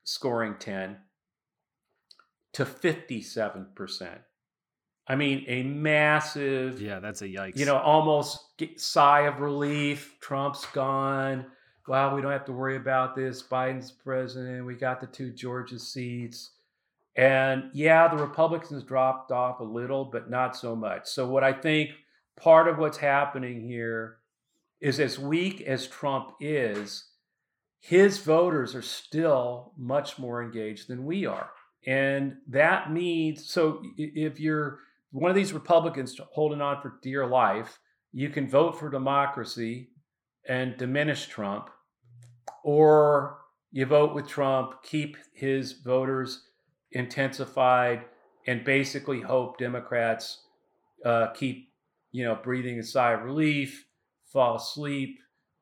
scoring 0.05 0.55
10 0.59 0.97
to 2.53 2.64
57%. 2.64 4.19
I 5.11 5.17
mean, 5.17 5.45
a 5.49 5.62
massive. 5.62 6.81
Yeah, 6.81 7.01
that's 7.01 7.23
a 7.23 7.29
yikes. 7.29 7.57
You 7.57 7.64
know, 7.64 7.79
almost 7.79 8.41
sigh 8.77 9.23
of 9.23 9.41
relief. 9.41 10.17
Trump's 10.21 10.67
gone. 10.67 11.47
Wow, 11.88 12.14
we 12.14 12.20
don't 12.20 12.33
have 12.33 12.44
to 12.44 12.53
worry 12.53 12.77
about 12.77 13.16
this. 13.16 13.42
Biden's 13.42 13.90
president. 13.90 14.66
We 14.66 14.74
got 14.74 15.01
the 15.01 15.07
two 15.07 15.31
Georgia 15.31 15.79
seats. 15.79 16.51
And 17.16 17.70
yeah, 17.72 18.07
the 18.09 18.22
Republicans 18.22 18.85
dropped 18.85 19.33
off 19.33 19.61
a 19.61 19.64
little, 19.64 20.05
but 20.05 20.31
not 20.31 20.55
so 20.55 20.77
much. 20.77 21.09
So, 21.09 21.27
what 21.27 21.42
I 21.42 21.53
think 21.53 21.90
part 22.37 22.68
of 22.68 22.79
what's 22.79 22.98
happening 22.98 23.66
here 23.66 24.18
is 24.81 25.01
as 25.01 25.18
weak 25.18 25.62
as 25.62 25.87
Trump 25.87 26.35
is, 26.38 27.07
his 27.81 28.18
voters 28.18 28.74
are 28.74 28.83
still 28.83 29.72
much 29.77 30.18
more 30.18 30.42
engaged 30.42 30.88
than 30.88 31.07
we 31.07 31.27
are. 31.27 31.51
And 31.87 32.37
that 32.48 32.92
means 32.92 33.48
so 33.48 33.83
if 33.96 34.38
you're 34.38 34.81
one 35.11 35.31
of 35.31 35.37
these 35.37 35.53
Republicans 35.53 36.20
holding 36.33 36.61
on 36.61 36.83
for 36.83 36.98
dear 37.03 37.27
life, 37.27 37.79
you 38.12 38.29
can 38.29 38.48
vote 38.48 38.79
for 38.79 38.90
democracy 38.90 39.88
and 40.46 40.77
diminish 40.77 41.27
Trump, 41.27 41.70
or 42.64 43.38
you 43.71 43.87
vote 43.87 44.14
with 44.14 44.29
Trump, 44.29 44.83
keep 44.83 45.16
his 45.35 45.73
voters 45.73 46.44
intensified, 46.92 48.05
and 48.47 48.64
basically 48.64 49.21
hope 49.21 49.59
Democrats 49.59 50.42
uh, 51.05 51.29
keep, 51.29 51.71
you 52.12 52.25
know, 52.25 52.38
breathing 52.42 52.79
a 52.79 52.83
sigh 52.83 53.12
of 53.12 53.23
relief, 53.23 53.85
fall 54.33 54.57
asleep, 54.57 55.18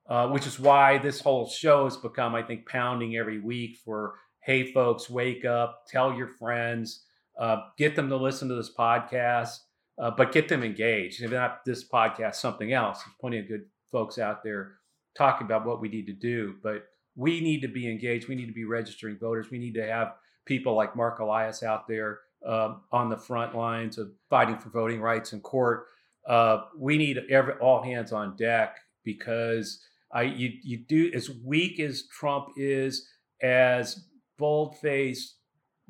uh, 0.08 0.28
which 0.28 0.46
is 0.46 0.60
why 0.60 0.98
this 0.98 1.20
whole 1.20 1.48
show 1.48 1.84
has 1.84 1.96
become, 1.96 2.34
I 2.34 2.42
think, 2.42 2.68
pounding 2.68 3.16
every 3.16 3.40
week 3.40 3.78
for, 3.84 4.14
hey, 4.40 4.72
folks, 4.72 5.10
wake 5.10 5.44
up, 5.44 5.84
tell 5.90 6.14
your 6.14 6.28
friends 6.28 7.06
uh, 7.38 7.58
get 7.76 7.96
them 7.96 8.08
to 8.08 8.16
listen 8.16 8.48
to 8.48 8.54
this 8.54 8.72
podcast, 8.76 9.58
uh, 9.98 10.10
but 10.10 10.32
get 10.32 10.48
them 10.48 10.62
engaged. 10.62 11.22
If 11.22 11.30
not 11.30 11.64
this 11.64 11.86
podcast, 11.86 12.36
something 12.36 12.72
else. 12.72 13.02
There's 13.02 13.16
plenty 13.20 13.38
of 13.38 13.48
good 13.48 13.66
folks 13.90 14.18
out 14.18 14.42
there 14.42 14.78
talking 15.16 15.46
about 15.46 15.64
what 15.64 15.80
we 15.80 15.88
need 15.88 16.06
to 16.06 16.12
do, 16.12 16.56
but 16.62 16.86
we 17.16 17.40
need 17.40 17.62
to 17.62 17.68
be 17.68 17.90
engaged. 17.90 18.28
We 18.28 18.34
need 18.34 18.46
to 18.46 18.52
be 18.52 18.64
registering 18.64 19.18
voters. 19.18 19.50
We 19.50 19.58
need 19.58 19.74
to 19.74 19.86
have 19.86 20.14
people 20.44 20.74
like 20.74 20.94
Mark 20.94 21.18
Elias 21.18 21.62
out 21.62 21.88
there 21.88 22.20
um, 22.46 22.82
on 22.92 23.08
the 23.08 23.16
front 23.16 23.56
lines 23.56 23.98
of 23.98 24.12
fighting 24.28 24.58
for 24.58 24.68
voting 24.68 25.00
rights 25.00 25.32
in 25.32 25.40
court. 25.40 25.86
Uh, 26.28 26.64
we 26.76 26.98
need 26.98 27.18
every, 27.30 27.54
all 27.54 27.82
hands 27.82 28.12
on 28.12 28.36
deck 28.36 28.78
because 29.04 29.80
I 30.12 30.22
you 30.22 30.52
you 30.62 30.78
do 30.78 31.10
as 31.14 31.30
weak 31.44 31.80
as 31.80 32.04
Trump 32.08 32.48
is, 32.56 33.08
as 33.42 34.04
bold 34.38 34.78
faced 34.78 35.36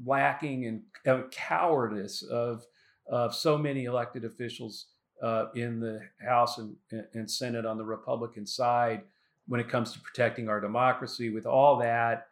lacking 0.05 0.65
in 0.65 0.83
uh, 1.07 1.23
cowardice 1.31 2.23
of 2.23 2.65
of 3.09 3.35
so 3.35 3.57
many 3.57 3.85
elected 3.85 4.25
officials 4.25 4.87
uh, 5.23 5.47
in 5.55 5.81
the 5.81 6.01
House 6.21 6.59
and, 6.59 6.77
and 7.15 7.31
Senate 7.31 7.65
on 7.65 7.79
the 7.79 7.85
Republican 7.85 8.47
side 8.47 9.03
when 9.49 9.61
it 9.61 9.69
comes 9.69 9.93
to 9.93 10.01
protecting 10.01 10.49
our 10.49 10.61
democracy. 10.61 11.31
With 11.31 11.47
all 11.47 11.79
that, 11.79 12.29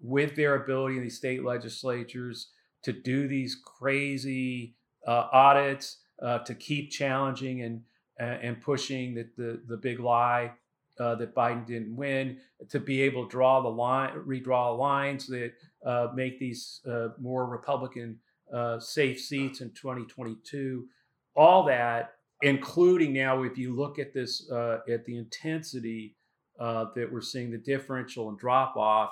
with 0.00 0.36
their 0.36 0.62
ability 0.62 0.96
in 0.96 1.02
these 1.02 1.16
state 1.16 1.44
legislatures 1.44 2.48
to 2.82 2.92
do 2.92 3.28
these 3.28 3.56
crazy 3.56 4.74
uh, 5.06 5.28
audits, 5.32 5.98
uh, 6.22 6.38
to 6.40 6.54
keep 6.54 6.90
challenging 6.90 7.62
and 7.62 7.82
and 8.18 8.60
pushing 8.60 9.14
that 9.14 9.36
the 9.36 9.60
the 9.68 9.76
big 9.76 10.00
lie 10.00 10.52
uh, 11.00 11.14
that 11.16 11.34
Biden 11.34 11.66
didn't 11.66 11.94
win, 11.94 12.38
to 12.68 12.80
be 12.80 13.02
able 13.02 13.24
to 13.24 13.30
draw 13.30 13.60
the 13.60 13.68
line, 13.68 14.12
redraw 14.26 14.76
lines 14.76 15.26
that 15.28 15.52
uh, 15.84 16.08
make 16.14 16.38
these 16.38 16.80
uh, 16.90 17.08
more 17.20 17.46
Republican 17.46 18.18
uh, 18.52 18.78
safe 18.80 19.20
seats 19.20 19.60
in 19.60 19.70
2022. 19.70 20.86
All 21.36 21.64
that, 21.66 22.14
including 22.42 23.12
now, 23.12 23.42
if 23.42 23.56
you 23.56 23.74
look 23.74 23.98
at 23.98 24.12
this, 24.12 24.50
uh, 24.50 24.80
at 24.88 25.04
the 25.04 25.16
intensity 25.16 26.16
uh, 26.58 26.86
that 26.94 27.12
we're 27.12 27.20
seeing, 27.20 27.50
the 27.50 27.58
differential 27.58 28.28
and 28.28 28.38
drop 28.38 28.76
off 28.76 29.10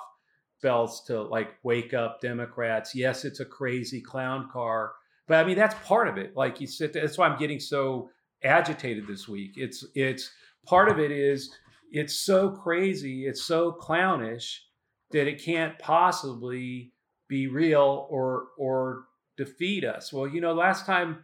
spells 0.57 1.03
to 1.05 1.21
like 1.21 1.55
wake 1.63 1.93
up 1.93 2.19
Democrats. 2.21 2.95
Yes, 2.95 3.25
it's 3.25 3.39
a 3.39 3.45
crazy 3.45 4.01
clown 4.01 4.49
car, 4.51 4.93
but 5.27 5.37
I 5.37 5.43
mean 5.43 5.57
that's 5.57 5.75
part 5.87 6.07
of 6.07 6.17
it. 6.17 6.35
Like 6.35 6.59
you 6.59 6.67
said, 6.67 6.93
that's 6.93 7.17
why 7.17 7.27
I'm 7.27 7.37
getting 7.37 7.59
so 7.59 8.09
agitated 8.43 9.07
this 9.07 9.27
week. 9.27 9.53
It's 9.55 9.85
it's 9.95 10.31
part 10.65 10.89
of 10.89 10.99
it 10.99 11.11
is 11.11 11.51
it's 11.91 12.15
so 12.15 12.49
crazy, 12.49 13.27
it's 13.27 13.43
so 13.43 13.71
clownish 13.71 14.63
that 15.11 15.27
it 15.27 15.41
can't 15.43 15.77
possibly 15.79 16.91
be 17.29 17.47
real 17.47 18.07
or 18.09 18.47
or 18.57 19.05
defeat 19.37 19.85
us. 19.85 20.11
Well, 20.11 20.27
you 20.27 20.41
know, 20.41 20.53
last 20.53 20.85
time 20.85 21.23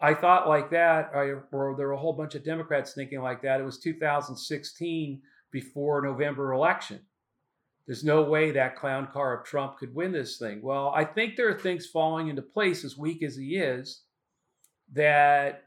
I 0.00 0.14
thought 0.14 0.48
like 0.48 0.70
that, 0.70 1.10
I, 1.14 1.34
or 1.52 1.74
there 1.76 1.88
were 1.88 1.92
a 1.92 1.98
whole 1.98 2.14
bunch 2.14 2.34
of 2.34 2.42
Democrats 2.42 2.94
thinking 2.94 3.20
like 3.20 3.42
that. 3.42 3.60
It 3.60 3.64
was 3.64 3.78
2016 3.78 5.20
before 5.50 6.02
November 6.02 6.52
election. 6.52 7.00
There's 7.86 8.04
no 8.04 8.22
way 8.22 8.52
that 8.52 8.76
clown 8.76 9.08
car 9.12 9.36
of 9.36 9.44
Trump 9.44 9.78
could 9.78 9.94
win 9.94 10.12
this 10.12 10.38
thing. 10.38 10.62
Well, 10.62 10.92
I 10.94 11.04
think 11.04 11.36
there 11.36 11.48
are 11.48 11.58
things 11.58 11.86
falling 11.86 12.28
into 12.28 12.42
place 12.42 12.84
as 12.84 12.96
weak 12.96 13.22
as 13.22 13.36
he 13.36 13.56
is 13.56 14.02
that 14.92 15.64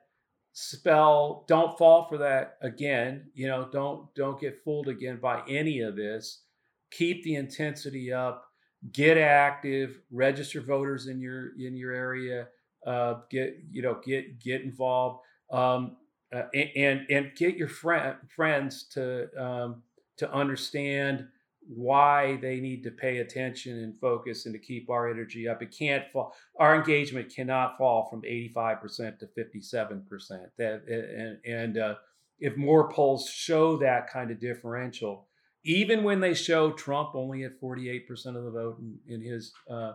spell 0.53 1.43
don't 1.47 1.77
fall 1.77 2.05
for 2.07 2.17
that 2.19 2.57
again. 2.61 3.25
You 3.33 3.47
know 3.47 3.67
don't 3.71 4.13
don't 4.15 4.39
get 4.39 4.63
fooled 4.63 4.87
again 4.87 5.17
by 5.21 5.41
any 5.47 5.81
of 5.81 5.95
this. 5.95 6.43
Keep 6.91 7.23
the 7.23 7.35
intensity 7.35 8.13
up. 8.13 8.45
Get 8.91 9.17
active. 9.17 9.99
Register 10.11 10.61
voters 10.61 11.07
in 11.07 11.19
your 11.19 11.51
in 11.59 11.75
your 11.75 11.91
area 11.91 12.47
uh, 12.85 13.15
get 13.29 13.57
you 13.71 13.81
know 13.81 13.99
get 14.05 14.39
get 14.39 14.61
involved. 14.61 15.23
Um, 15.51 15.97
uh, 16.33 16.43
and 16.53 17.05
and 17.09 17.31
get 17.35 17.55
your 17.55 17.67
friend 17.67 18.15
friends 18.35 18.83
to 18.83 19.29
um, 19.41 19.83
to 20.17 20.31
understand 20.33 21.27
why 21.67 22.37
they 22.41 22.59
need 22.59 22.83
to 22.83 22.91
pay 22.91 23.19
attention 23.19 23.79
and 23.79 23.99
focus 23.99 24.45
and 24.45 24.53
to 24.53 24.59
keep 24.59 24.89
our 24.89 25.09
energy 25.09 25.47
up. 25.47 25.61
It 25.61 25.75
can't 25.77 26.09
fall. 26.11 26.35
Our 26.59 26.75
engagement 26.75 27.33
cannot 27.33 27.77
fall 27.77 28.09
from 28.09 28.21
85% 28.23 29.19
to 29.19 29.27
57%. 29.27 30.45
That 30.57 30.83
and 30.87 31.37
and 31.45 31.77
uh, 31.77 31.95
if 32.39 32.57
more 32.57 32.89
polls 32.89 33.29
show 33.29 33.77
that 33.77 34.09
kind 34.11 34.31
of 34.31 34.39
differential, 34.39 35.27
even 35.63 36.03
when 36.03 36.19
they 36.19 36.33
show 36.33 36.71
Trump 36.71 37.15
only 37.15 37.43
at 37.43 37.61
48% 37.61 38.01
of 38.35 38.43
the 38.43 38.51
vote 38.51 38.79
in, 38.79 38.99
in 39.07 39.21
his 39.21 39.53
uh, 39.69 39.93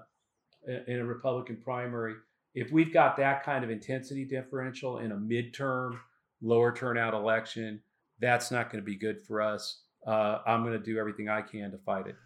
in 0.87 1.01
a 1.01 1.05
Republican 1.05 1.59
primary, 1.63 2.15
if 2.55 2.73
we've 2.73 2.93
got 2.93 3.17
that 3.19 3.45
kind 3.45 3.65
of 3.65 3.71
intensity 3.71 4.25
differential 4.25 4.99
in 4.99 5.13
a 5.13 5.17
midterm, 5.17 5.99
lower 6.43 6.73
turnout 6.73 7.15
election, 7.15 7.81
that's 8.21 8.51
not 8.51 8.71
going 8.71 8.83
to 8.83 8.87
be 8.87 8.97
good 8.97 9.21
for 9.21 9.41
us 9.41 9.83
uh, 10.07 10.41
I'm 10.47 10.63
going 10.63 10.73
to 10.73 10.79
do 10.79 10.99
everything 10.99 11.29
I 11.29 11.43
can 11.43 11.71
to 11.71 11.79
fight 11.79 12.07
it. 12.07 12.17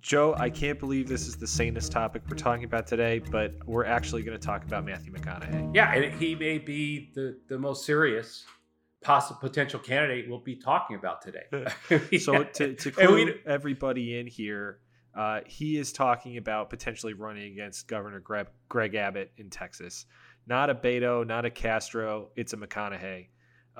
Joe, 0.00 0.34
I 0.38 0.50
can't 0.50 0.78
believe 0.78 1.08
this 1.08 1.26
is 1.26 1.36
the 1.36 1.46
sanest 1.46 1.90
topic 1.90 2.22
we're 2.28 2.36
talking 2.36 2.64
about 2.64 2.86
today, 2.86 3.18
but 3.18 3.54
we're 3.66 3.84
actually 3.84 4.22
going 4.22 4.38
to 4.38 4.44
talk 4.44 4.64
about 4.64 4.84
Matthew 4.84 5.12
McConaughey. 5.12 5.74
Yeah, 5.74 5.92
and 5.92 6.14
he 6.14 6.36
may 6.36 6.58
be 6.58 7.10
the, 7.14 7.38
the 7.48 7.58
most 7.58 7.84
serious 7.84 8.44
possible 9.02 9.40
potential 9.40 9.80
candidate 9.80 10.28
we'll 10.28 10.38
be 10.38 10.54
talking 10.54 10.94
about 10.94 11.22
today. 11.22 12.18
so 12.18 12.44
to, 12.44 12.74
to 12.74 12.90
clue 12.92 13.34
everybody 13.46 14.18
in 14.18 14.28
here, 14.28 14.78
uh, 15.16 15.40
he 15.46 15.76
is 15.76 15.92
talking 15.92 16.36
about 16.36 16.70
potentially 16.70 17.14
running 17.14 17.52
against 17.52 17.88
Governor 17.88 18.20
Greg, 18.20 18.46
Greg 18.68 18.94
Abbott 18.94 19.32
in 19.38 19.50
Texas. 19.50 20.06
Not 20.46 20.70
a 20.70 20.74
Beto, 20.74 21.26
not 21.26 21.44
a 21.44 21.50
Castro, 21.50 22.30
it's 22.36 22.52
a 22.52 22.56
McConaughey. 22.56 23.26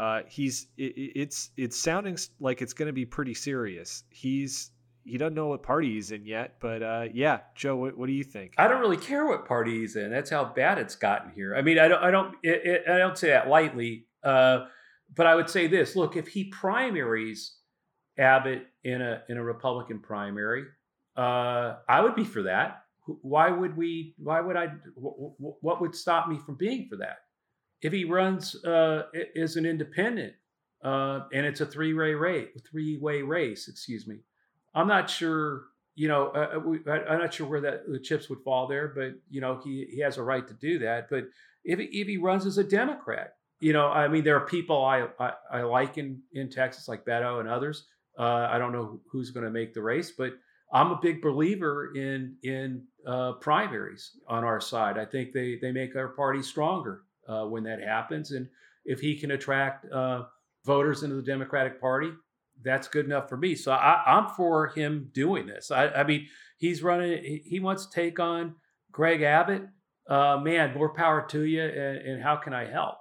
Uh, 0.01 0.23
he's 0.27 0.69
it, 0.79 0.95
it's 0.97 1.51
it's 1.59 1.77
sounding 1.77 2.17
like 2.41 2.63
it's 2.63 2.73
going 2.73 2.87
to 2.87 2.93
be 2.93 3.05
pretty 3.05 3.35
serious. 3.35 4.05
He's 4.09 4.71
he 5.05 5.19
doesn't 5.19 5.35
know 5.35 5.49
what 5.49 5.63
party 5.63 5.93
he's 5.93 6.11
in 6.11 6.25
yet, 6.25 6.55
but 6.59 6.83
uh, 6.83 7.05
yeah, 7.13 7.41
Joe, 7.55 7.77
what, 7.77 7.99
what, 7.99 8.07
do 8.07 8.15
you 8.15 8.25
think? 8.25 8.55
I 8.57 8.67
don't 8.67 8.81
really 8.81 8.97
care 8.97 9.27
what 9.27 9.47
party 9.47 9.81
he's 9.81 9.97
in. 9.97 10.11
That's 10.11 10.31
how 10.31 10.47
bad 10.47 10.79
it's 10.79 10.97
gotten 10.97 11.33
here. 11.33 11.55
I 11.55 11.61
mean, 11.61 11.79
I 11.79 11.87
don't 11.87 12.03
I 12.03 12.11
don't 12.11 12.35
it, 12.43 12.63
it, 12.65 12.83
I 12.89 12.97
don't 12.97 13.19
say 13.19 13.29
that 13.29 13.49
lightly, 13.51 14.07
uh, 14.25 14.61
but 15.15 15.27
I 15.27 15.35
would 15.35 15.51
say 15.51 15.67
this: 15.67 15.95
look, 15.95 16.17
if 16.17 16.29
he 16.29 16.45
primaries 16.45 17.57
Abbott 18.17 18.69
in 18.83 19.03
a 19.03 19.23
in 19.29 19.37
a 19.37 19.45
Republican 19.45 20.01
primary, 20.01 20.65
uh, 21.15 21.75
I 21.87 22.01
would 22.01 22.15
be 22.15 22.25
for 22.25 22.45
that. 22.45 22.85
Why 23.05 23.51
would 23.51 23.77
we? 23.77 24.15
Why 24.17 24.41
would 24.41 24.57
I? 24.57 24.69
What 24.95 25.83
would 25.83 25.95
stop 25.95 26.27
me 26.27 26.39
from 26.39 26.55
being 26.55 26.89
for 26.89 26.97
that? 26.97 27.19
If 27.83 27.93
he 27.93 28.05
runs 28.05 28.63
uh, 28.65 29.05
as 29.37 29.57
an 29.57 29.67
independent 29.67 30.35
uh, 30.83 31.21
and 31.33 31.45
it's 31.45 31.61
a 31.61 31.67
three-way 31.67 32.15
race. 32.15 32.49
Three-way 32.71 33.23
race, 33.23 33.69
excuse 33.69 34.07
me. 34.07 34.19
I'm 34.75 34.89
not 34.89 35.11
sure. 35.11 35.65
You 35.95 36.09
know, 36.09 36.29
uh, 36.29 36.57
uh 36.57 36.59
we, 36.61 36.79
I, 36.87 37.15
am 37.15 37.19
not 37.19 37.35
sure 37.35 37.47
where 37.47 37.61
that 37.61 37.91
the 37.91 37.99
chips 37.99 38.31
would 38.31 38.41
fall 38.43 38.67
there, 38.67 38.89
but 38.89 39.15
you 39.29 39.41
know, 39.41 39.61
he 39.63 39.87
he 39.91 40.01
has 40.01 40.17
a 40.17 40.23
right 40.23 40.47
to 40.47 40.55
do 40.55 40.79
that. 40.79 41.11
But 41.11 41.25
if 41.65 41.79
if 41.81 42.07
he 42.07 42.17
runs 42.17 42.47
as 42.47 42.59
a 42.59 42.65
Democrat, 42.65 43.35
you 43.61 43.73
know, 43.73 43.89
I 43.89 44.09
mean, 44.09 44.25
there 44.25 44.37
are 44.37 44.47
people 44.47 44.83
I 44.85 45.09
I, 45.19 45.33
I 45.53 45.63
like 45.63 45.99
in 45.99 46.23
in 46.33 46.49
Texas, 46.49 46.89
like 46.89 47.05
Beto 47.05 47.41
and 47.41 47.49
others. 47.49 47.87
Uh, 48.19 48.49
I 48.51 48.59
don't 48.59 48.73
know 48.73 49.01
who's 49.11 49.31
going 49.31 49.45
to 49.45 49.51
make 49.51 49.75
the 49.75 49.83
race, 49.83 50.13
but 50.17 50.35
I'm 50.73 50.93
a 50.93 51.01
big 51.03 51.21
believer 51.21 51.93
in 51.95 52.37
in 52.43 52.85
uh, 53.07 53.33
primaries 53.33 54.13
on 54.29 54.45
our 54.45 54.61
side. 54.61 54.97
I 54.97 55.05
think 55.05 55.33
they 55.33 55.59
they 55.61 55.73
make 55.73 55.97
our 55.97 56.09
party 56.09 56.43
stronger 56.43 57.03
uh, 57.31 57.45
when 57.47 57.63
that 57.65 57.81
happens, 57.81 58.33
and 58.33 58.49
if 58.85 59.01
he 59.01 59.17
can 59.17 59.31
attract 59.31 59.91
uh, 59.93 60.25
voters 60.65 61.03
into 61.03 61.17
the 61.17 61.23
Democratic 61.23 61.81
Party, 61.81 62.11
that's 62.63 62.89
good 62.89 63.07
enough 63.07 63.29
for 63.29 63.37
me. 63.37 63.55
So 63.55 63.73
I, 63.73 64.19
am 64.19 64.29
for 64.29 64.69
him 64.69 65.11
doing 65.15 65.47
this. 65.47 65.71
I, 65.71 65.89
I, 65.89 66.05
mean, 66.05 66.27
he's 66.59 66.83
running. 66.83 67.43
He, 67.45 67.61
wants 67.61 67.87
to 67.87 67.93
take 67.93 68.19
on 68.19 68.55
Greg 68.93 69.23
Abbott. 69.23 69.63
Uh, 70.09 70.39
man, 70.43 70.75
more 70.75 70.93
power 70.93 71.27
to 71.31 71.43
you. 71.43 71.63
And, 71.63 71.99
and 71.99 72.23
how 72.23 72.37
can 72.37 72.53
I 72.53 72.67
help? 72.67 72.97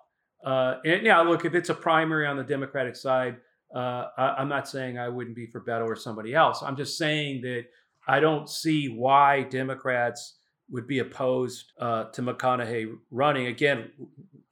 Uh, 0.46 0.76
and 0.86 1.06
yeah, 1.06 1.20
look, 1.22 1.44
if 1.44 1.56
it's 1.56 1.70
a 1.70 1.74
primary 1.74 2.26
on 2.26 2.38
the 2.38 2.44
Democratic 2.44 2.96
side, 2.96 3.38
uh, 3.76 4.06
I, 4.18 4.42
am 4.42 4.50
not 4.50 4.68
saying 4.68 4.98
I 4.98 5.10
wouldn't 5.10 5.36
be 5.36 5.46
for 5.46 5.62
Beto 5.62 5.86
or 5.86 5.96
somebody 5.96 6.34
else. 6.34 6.64
I'm 6.64 6.78
just 6.78 6.98
saying 6.98 7.42
that 7.42 7.66
I 8.08 8.20
don't 8.20 8.50
see 8.50 8.88
why 8.88 9.44
Democrats 9.44 10.39
would 10.72 10.88
be 10.88 11.00
opposed 11.00 11.72
uh, 11.80 12.06
to 12.06 12.22
McConaughey 12.22 12.98
running. 13.12 13.48
Again, 13.48 13.92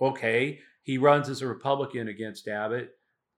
okay, 0.01 0.59
he 0.83 0.97
runs 0.97 1.29
as 1.29 1.41
a 1.41 1.47
Republican 1.47 2.07
against 2.07 2.47
Abbott. 2.47 2.91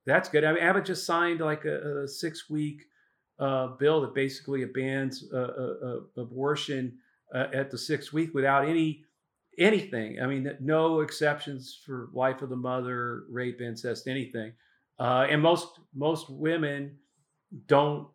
That's 0.06 0.30
good. 0.30 0.44
I 0.44 0.54
mean, 0.54 0.64
Abbott 0.64 0.86
just 0.86 1.06
signed 1.06 1.40
like 1.42 1.66
a, 1.66 2.04
a 2.04 2.08
six 2.08 2.50
week 2.50 2.84
uh, 3.40 3.68
bill 3.68 4.02
that 4.02 4.14
basically 4.14 4.64
bans 4.66 5.26
uh, 5.34 5.38
uh, 5.38 5.74
uh, 5.86 6.22
abortion 6.22 6.98
at 7.34 7.70
the 7.70 7.78
six 7.78 8.12
week 8.12 8.34
without 8.34 8.68
any 8.68 9.04
anything. 9.60 10.20
I 10.22 10.26
mean, 10.26 10.50
no 10.60 11.02
exceptions 11.02 11.80
for 11.86 12.10
life 12.14 12.42
of 12.42 12.50
the 12.50 12.56
mother, 12.56 13.24
rape, 13.30 13.62
incest, 13.62 14.08
anything. 14.08 14.54
Uh, 14.98 15.28
and 15.30 15.42
most 15.42 15.80
most 15.94 16.30
women 16.30 16.98
don't 17.68 18.08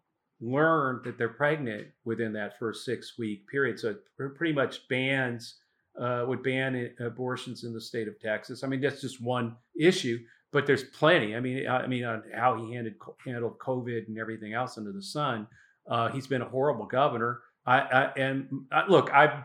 learn 0.44 1.00
that 1.04 1.16
they're 1.16 1.28
pregnant 1.28 1.88
within 2.04 2.33
that 2.35 2.59
first 2.59 2.85
six 2.85 3.16
week 3.18 3.48
period. 3.48 3.78
So 3.78 3.90
it 3.90 4.35
pretty 4.37 4.52
much 4.52 4.87
bans 4.88 5.57
uh, 5.98 6.24
would 6.26 6.42
ban 6.42 6.90
abortions 7.00 7.64
in 7.64 7.72
the 7.72 7.80
state 7.80 8.09
of 8.09 8.20
Texas. 8.20 8.62
I 8.62 8.66
mean, 8.66 8.80
that's 8.80 9.00
just 9.00 9.22
one 9.22 9.57
issue, 9.78 10.18
but 10.52 10.66
there's 10.66 10.85
plenty. 10.85 11.35
I 11.35 11.40
mean, 11.40 11.68
I 11.68 11.87
mean, 11.87 12.04
on 12.04 12.22
how 12.35 12.57
he 12.57 12.74
handled 12.74 12.94
handled 13.24 13.59
COVID 13.59 14.09
and 14.09 14.18
everything 14.18 14.52
else 14.52 14.76
under 14.76 14.92
the 14.92 15.02
sun, 15.02 15.46
uh, 15.88 16.09
he's 16.11 16.26
been 16.26 16.42
a 16.42 16.48
horrible 16.48 16.87
governor. 16.87 17.40
I, 17.66 17.80
I 17.80 18.12
and 18.16 18.48
I, 18.70 18.87
look, 18.87 19.11
I've 19.12 19.44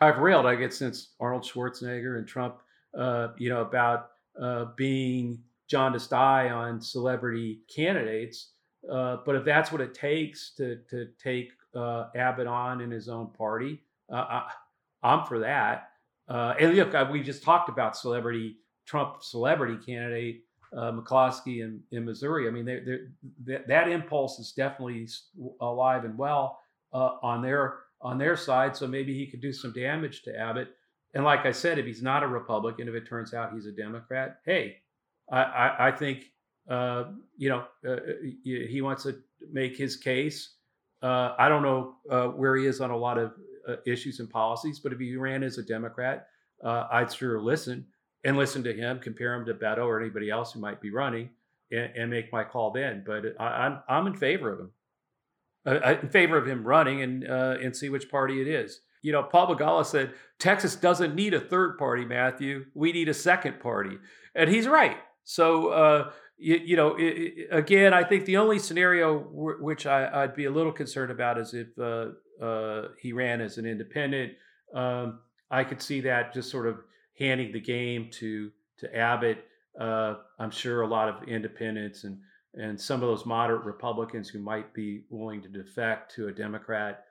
I've 0.00 0.18
railed, 0.18 0.46
I 0.46 0.54
guess, 0.54 0.76
since 0.76 1.14
Arnold 1.18 1.42
Schwarzenegger 1.42 2.18
and 2.18 2.28
Trump, 2.28 2.56
uh, 2.96 3.28
you 3.38 3.48
know, 3.48 3.62
about 3.62 4.10
uh, 4.40 4.66
being 4.76 5.42
jaundiced 5.68 6.12
eye 6.12 6.50
on 6.50 6.80
celebrity 6.80 7.60
candidates. 7.74 8.52
Uh, 8.90 9.18
but 9.24 9.34
if 9.34 9.44
that's 9.44 9.72
what 9.72 9.80
it 9.80 9.94
takes 9.94 10.50
to 10.56 10.78
to 10.90 11.08
take 11.22 11.50
uh, 11.74 12.06
Abbott 12.14 12.46
on 12.46 12.80
in 12.80 12.90
his 12.90 13.08
own 13.08 13.28
party, 13.32 13.82
uh, 14.12 14.40
I, 15.02 15.12
am 15.14 15.24
for 15.24 15.40
that. 15.40 15.90
Uh, 16.28 16.54
and 16.58 16.74
look, 16.74 17.10
we 17.10 17.22
just 17.22 17.42
talked 17.42 17.68
about 17.68 17.96
celebrity 17.96 18.56
Trump 18.86 19.22
celebrity 19.22 19.76
candidate 19.84 20.44
uh, 20.76 20.92
McCloskey 20.92 21.62
in, 21.62 21.80
in 21.90 22.04
Missouri. 22.04 22.48
I 22.48 22.50
mean, 22.50 22.64
they're, 22.64 23.08
that, 23.66 23.88
impulse 23.88 24.38
is 24.38 24.52
definitely 24.52 25.08
alive 25.60 26.04
and 26.04 26.16
well 26.16 26.60
uh, 26.92 27.16
on 27.22 27.42
their 27.42 27.78
on 28.00 28.18
their 28.18 28.36
side. 28.36 28.76
So 28.76 28.86
maybe 28.86 29.14
he 29.14 29.26
could 29.26 29.40
do 29.40 29.52
some 29.52 29.72
damage 29.72 30.22
to 30.22 30.38
Abbott. 30.38 30.68
And 31.14 31.24
like 31.24 31.46
I 31.46 31.52
said, 31.52 31.78
if 31.78 31.86
he's 31.86 32.02
not 32.02 32.22
a 32.22 32.28
Republican, 32.28 32.88
if 32.88 32.94
it 32.94 33.08
turns 33.08 33.32
out 33.32 33.54
he's 33.54 33.66
a 33.66 33.72
Democrat, 33.72 34.40
hey, 34.44 34.76
I, 35.30 35.42
I, 35.42 35.88
I 35.88 35.90
think 35.92 36.26
uh, 36.68 37.04
you 37.36 37.48
know 37.48 37.64
uh, 37.86 37.92
uh 37.92 37.98
he 38.42 38.80
wants 38.82 39.04
to 39.04 39.16
make 39.52 39.76
his 39.76 39.96
case. 39.96 40.54
Uh, 41.02 41.34
I 41.38 41.48
don't 41.48 41.62
know 41.62 41.94
uh, 42.10 42.28
where 42.28 42.56
he 42.56 42.66
is 42.66 42.80
on 42.80 42.90
a 42.90 42.96
lot 42.96 43.18
of 43.18 43.32
uh, 43.68 43.76
issues 43.86 44.20
and 44.20 44.28
policies, 44.30 44.78
but 44.78 44.92
if 44.92 44.98
he 44.98 45.16
ran 45.16 45.42
as 45.42 45.58
a 45.58 45.62
Democrat, 45.62 46.28
I'd 46.64 47.12
sure 47.12 47.40
listen 47.40 47.86
and 48.24 48.36
listen 48.36 48.64
to 48.64 48.72
him, 48.72 48.98
compare 48.98 49.34
him 49.34 49.44
to 49.46 49.54
Beto 49.54 49.84
or 49.84 50.00
anybody 50.00 50.30
else 50.30 50.52
who 50.52 50.60
might 50.60 50.80
be 50.80 50.90
running, 50.90 51.28
and, 51.70 51.90
and 51.96 52.10
make 52.10 52.32
my 52.32 52.42
call 52.42 52.70
then. 52.70 53.04
But 53.06 53.34
I, 53.38 53.66
am 53.66 53.72
I'm, 53.72 53.82
I'm 53.88 54.06
in 54.06 54.14
favor 54.14 54.52
of 54.52 54.60
him, 54.60 56.02
in 56.02 56.08
favor 56.08 56.38
of 56.38 56.46
him 56.46 56.64
running, 56.64 57.02
and 57.02 57.24
and 57.24 57.76
see 57.76 57.88
which 57.88 58.10
party 58.10 58.40
it 58.40 58.48
is 58.48 58.80
you 59.06 59.12
know, 59.12 59.22
Paul 59.22 59.54
Begala 59.54 59.86
said, 59.86 60.14
Texas 60.40 60.74
doesn't 60.74 61.14
need 61.14 61.32
a 61.32 61.38
third 61.38 61.78
party, 61.78 62.04
Matthew. 62.04 62.66
We 62.74 62.90
need 62.90 63.08
a 63.08 63.14
second 63.14 63.60
party. 63.60 63.98
And 64.34 64.50
he's 64.50 64.66
right. 64.66 64.96
So, 65.22 65.68
uh, 65.68 66.10
you, 66.38 66.56
you, 66.56 66.76
know, 66.76 66.96
it, 66.96 67.02
it, 67.02 67.48
again, 67.50 67.94
I 67.94 68.04
think 68.04 68.24
the 68.24 68.36
only 68.36 68.58
scenario 68.58 69.20
w- 69.20 69.58
which 69.62 69.86
I, 69.86 70.22
would 70.22 70.36
be 70.36 70.44
a 70.44 70.50
little 70.50 70.72
concerned 70.72 71.10
about 71.10 71.38
is 71.38 71.54
if 71.54 71.68
uh, 71.78 72.44
uh, 72.44 72.88
he 73.00 73.12
ran 73.12 73.40
as 73.40 73.58
an 73.58 73.66
independent. 73.66 74.32
Um, 74.74 75.20
I 75.50 75.64
could 75.64 75.80
see 75.80 76.00
that 76.02 76.34
just 76.34 76.50
sort 76.50 76.66
of 76.66 76.78
handing 77.18 77.52
the 77.52 77.60
game 77.60 78.10
to 78.12 78.50
to 78.78 78.94
Abbott. 78.94 79.44
Uh, 79.80 80.16
I'm 80.38 80.50
sure 80.50 80.82
a 80.82 80.86
lot 80.86 81.08
of 81.08 81.28
independents 81.28 82.04
and 82.04 82.18
and 82.54 82.80
some 82.80 83.02
of 83.02 83.08
those 83.08 83.26
moderate 83.26 83.64
Republicans 83.64 84.28
who 84.28 84.38
might 84.38 84.72
be 84.74 85.04
willing 85.10 85.42
to 85.42 85.48
defect 85.48 86.14
to 86.16 86.28
a 86.28 86.32
Democrat 86.32 87.04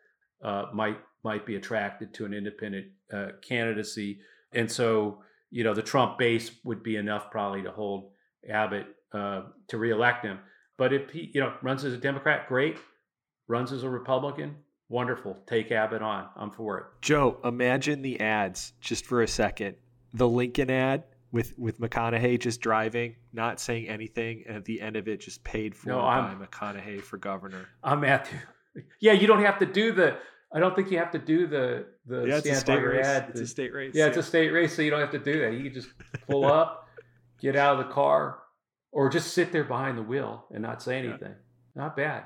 uh, 0.44 0.66
might 0.74 1.00
might 1.24 1.46
be 1.46 1.56
attracted 1.56 2.14
to 2.16 2.26
an 2.26 2.34
independent 2.34 2.88
uh, 3.14 3.30
candidacy, 3.48 4.20
and 4.52 4.72
so 4.72 5.24
you 5.56 5.64
know, 5.64 5.74
the 5.74 5.82
Trump 5.82 6.18
base 6.18 6.52
would 6.66 6.84
be 6.84 6.98
enough 6.98 7.32
probably 7.32 7.62
to 7.64 7.72
hold 7.72 8.12
Abbott 8.50 8.88
uh, 9.15 9.43
to 9.69 9.78
reelect 9.78 10.25
him. 10.25 10.39
But 10.78 10.93
if 10.93 11.10
he, 11.10 11.32
you 11.34 11.41
know, 11.41 11.54
runs 11.62 11.86
as 11.86 11.93
a 11.93 11.97
Democrat, 11.97 12.47
great. 12.47 12.78
Runs 13.47 13.71
as 13.71 13.84
a 13.84 13.89
Republican, 13.89 14.56
wonderful. 14.89 15.38
Take 15.47 15.71
Abbott 15.71 16.01
on. 16.01 16.28
I'm 16.36 16.51
for 16.51 16.78
it. 16.80 16.86
Joe, 17.01 17.39
imagine 17.43 18.01
the 18.01 18.19
ads 18.19 18.73
just 18.82 19.06
for 19.06 19.21
a 19.21 19.28
second. 19.28 19.75
The 20.13 20.28
Lincoln 20.28 20.71
ad 20.71 21.04
with 21.32 21.58
with 21.58 21.80
McConaughey 21.80 22.39
just 22.39 22.62
driving, 22.62 23.15
not 23.34 23.60
saying 23.60 23.88
anything, 23.88 24.43
and 24.47 24.58
at 24.58 24.65
the 24.65 24.82
end 24.82 24.95
of 24.95 25.08
it, 25.08 25.21
just 25.21 25.43
paid 25.43 25.75
for 25.75 25.89
no, 25.89 25.99
by 25.99 26.36
McConaughey 26.39 27.01
for 27.01 27.17
governor. 27.17 27.67
I'm 27.84 28.01
Matthew. 28.01 28.39
Yeah, 28.99 29.13
you 29.13 29.28
don't 29.28 29.43
have 29.43 29.60
to 29.60 29.65
do 29.65 29.91
the 29.91 30.17
I 30.56 30.60
don't 30.60 30.75
think 30.75 30.89
you 30.89 30.97
have 30.97 31.12
to 31.12 31.19
do 31.19 31.47
the 31.47 31.86
the 32.06 32.25
yeah, 32.25 32.41
it's 32.43 32.63
by 32.63 32.75
your 32.75 32.91
race. 32.91 33.06
ad. 33.06 33.28
It's 33.30 33.41
a 33.41 33.47
state 33.47 33.73
race. 33.73 33.91
Yeah, 33.93 34.04
yeah, 34.04 34.08
it's 34.08 34.17
a 34.17 34.23
state 34.23 34.51
race, 34.51 34.75
so 34.75 34.82
you 34.82 34.89
don't 34.89 35.01
have 35.01 35.12
to 35.12 35.19
do 35.19 35.41
that. 35.41 35.54
You 35.54 35.63
can 35.63 35.73
just 35.73 35.89
pull 36.30 36.45
up, 36.45 36.88
get 37.41 37.58
out 37.58 37.78
of 37.78 37.88
the 37.88 37.93
car, 37.93 38.39
or 38.95 39.10
just 39.10 39.34
sit 39.34 39.51
there 39.51 39.65
behind 39.65 39.97
the 39.97 40.01
wheel 40.01 40.45
and 40.51 40.63
not 40.63 40.81
say 40.81 40.97
anything. 40.97 41.34
Yeah. 41.34 41.84
Not 41.84 41.97
bad. 41.97 42.23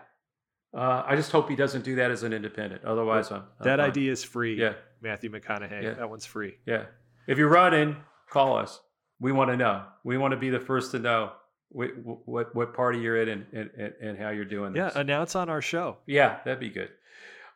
Uh, 0.72 1.02
I 1.04 1.16
just 1.16 1.32
hope 1.32 1.50
he 1.50 1.56
doesn't 1.56 1.84
do 1.84 1.96
that 1.96 2.12
as 2.12 2.22
an 2.22 2.32
independent. 2.32 2.86
Otherwise, 2.86 3.32
I'm, 3.32 3.38
I'm 3.38 3.64
that 3.64 3.80
fine. 3.80 3.90
idea 3.90 4.12
is 4.12 4.24
free. 4.24 4.56
Yeah, 4.56 4.74
Matthew 5.02 5.32
McConaughey. 5.32 5.82
Yeah. 5.82 5.94
That 5.96 6.12
one's 6.12 6.28
free. 6.28 6.58
Yeah. 6.68 6.86
If 7.28 7.40
you're 7.40 7.50
running, 7.50 7.96
call 8.30 8.56
us. 8.56 8.80
We 9.20 9.32
want 9.32 9.50
to 9.50 9.58
know. 9.58 9.84
We 10.04 10.20
want 10.20 10.34
to 10.34 10.38
be 10.38 10.52
the 10.52 10.60
first 10.60 10.92
to 10.92 11.00
know 11.00 11.32
what 11.70 11.90
what, 12.26 12.56
what 12.56 12.76
party 12.76 13.00
you're 13.00 13.20
in 13.20 13.30
and, 13.30 13.72
and, 13.76 13.94
and 14.00 14.18
how 14.20 14.30
you're 14.30 14.46
doing 14.46 14.74
this. 14.74 14.94
Yeah, 14.94 15.02
announce 15.02 15.36
on 15.36 15.50
our 15.50 15.64
show. 15.64 15.98
Yeah, 16.06 16.38
that'd 16.46 16.60
be 16.60 16.70
good. 16.70 16.92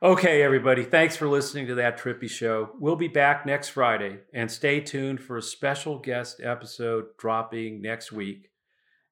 Okay, 0.01 0.41
everybody, 0.41 0.83
thanks 0.83 1.15
for 1.15 1.29
listening 1.29 1.67
to 1.67 1.75
that 1.75 1.97
Trippi 1.97 2.29
show. 2.29 2.71
We'll 2.79 2.97
be 2.97 3.07
back 3.07 3.45
next 3.45 3.69
Friday, 3.69 4.17
and 4.33 4.51
stay 4.51 4.81
tuned 4.81 5.21
for 5.21 5.37
a 5.37 5.41
special 5.41 5.99
guest 5.99 6.41
episode 6.43 7.15
dropping 7.17 7.81
next 7.81 8.11
week. 8.11 8.49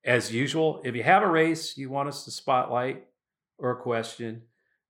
As 0.04 0.34
usual, 0.34 0.82
if 0.84 0.96
you 0.96 1.04
have 1.04 1.22
a 1.22 1.28
race 1.28 1.78
you 1.78 1.90
want 1.90 2.10
us 2.10 2.26
to 2.26 2.32
spotlight 2.32 3.06
or 3.58 3.72
a 3.72 3.82
question, 3.82 4.42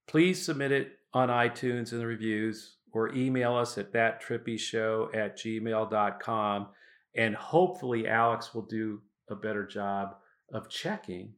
please 0.06 0.42
submit 0.42 0.72
it 0.72 0.92
on 1.12 1.28
iTunes 1.28 1.92
in 1.92 1.98
the 1.98 2.06
reviews 2.06 2.76
or 2.92 3.14
email 3.14 3.54
us 3.54 3.76
at 3.76 3.92
thattrippishow 3.92 5.14
at 5.14 5.38
gmail.com. 5.38 6.68
And 7.14 7.34
hopefully, 7.34 8.08
Alex 8.08 8.54
will 8.54 8.62
do 8.62 9.02
a 9.28 9.34
better 9.34 9.66
job 9.66 10.16
of 10.52 10.70
checking 10.70 11.34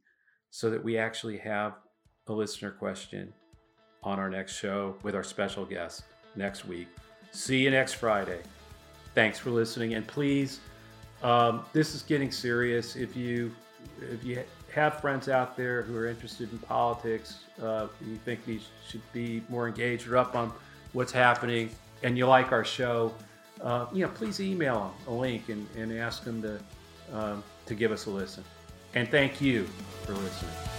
so 0.51 0.71
that 0.71 0.83
we 0.83 0.97
actually 0.97 1.39
have 1.39 1.75
a 2.29 2.33
listener 2.33 2.71
question 2.71 3.33
on 4.05 4.19
our 4.19 4.31
next 4.31 4.57
show 4.57 4.97
with 5.03 5.15
our 5.15 5.25
special 5.25 5.65
guest 5.65 6.05
next 6.37 6.65
week. 6.65 6.89
See 7.33 7.59
you 7.59 7.71
next 7.71 7.95
Friday. 7.95 8.41
Thanks 9.15 9.39
for 9.39 9.51
listening, 9.51 9.95
and 9.95 10.07
please, 10.07 10.61
um, 11.23 11.65
this 11.73 11.95
is 11.95 12.03
getting 12.03 12.31
serious. 12.31 12.97
If 12.97 13.17
you 13.17 13.53
if 14.01 14.25
you 14.25 14.43
have 14.75 15.01
friends 15.01 15.29
out 15.29 15.57
there 15.57 15.83
who 15.83 15.97
are 15.97 16.07
interested 16.07 16.51
in 16.53 16.59
politics, 16.59 17.41
uh, 17.63 17.87
you 18.05 18.17
think 18.17 18.41
you 18.47 18.61
should 18.89 19.03
be 19.13 19.43
more 19.49 19.69
engaged 19.69 20.07
or 20.09 20.17
up 20.17 20.35
on 20.35 20.53
what's 20.93 21.13
happening, 21.13 21.71
and 22.03 22.19
you 22.19 22.27
like 22.27 22.53
our 22.53 22.65
show, 22.65 23.15
uh, 23.63 23.87
you 23.93 24.05
know, 24.05 24.13
please 24.13 24.41
email 24.41 24.93
them 25.07 25.15
a 25.15 25.19
link 25.19 25.49
and, 25.49 25.67
and 25.77 25.93
ask 25.93 26.25
them 26.25 26.43
to 26.43 26.59
um, 27.13 27.43
to 27.67 27.75
give 27.75 27.93
us 27.93 28.07
a 28.07 28.11
listen. 28.11 28.45
And 28.95 29.09
thank 29.09 29.41
you 29.41 29.65
for 30.05 30.13
listening. 30.13 30.74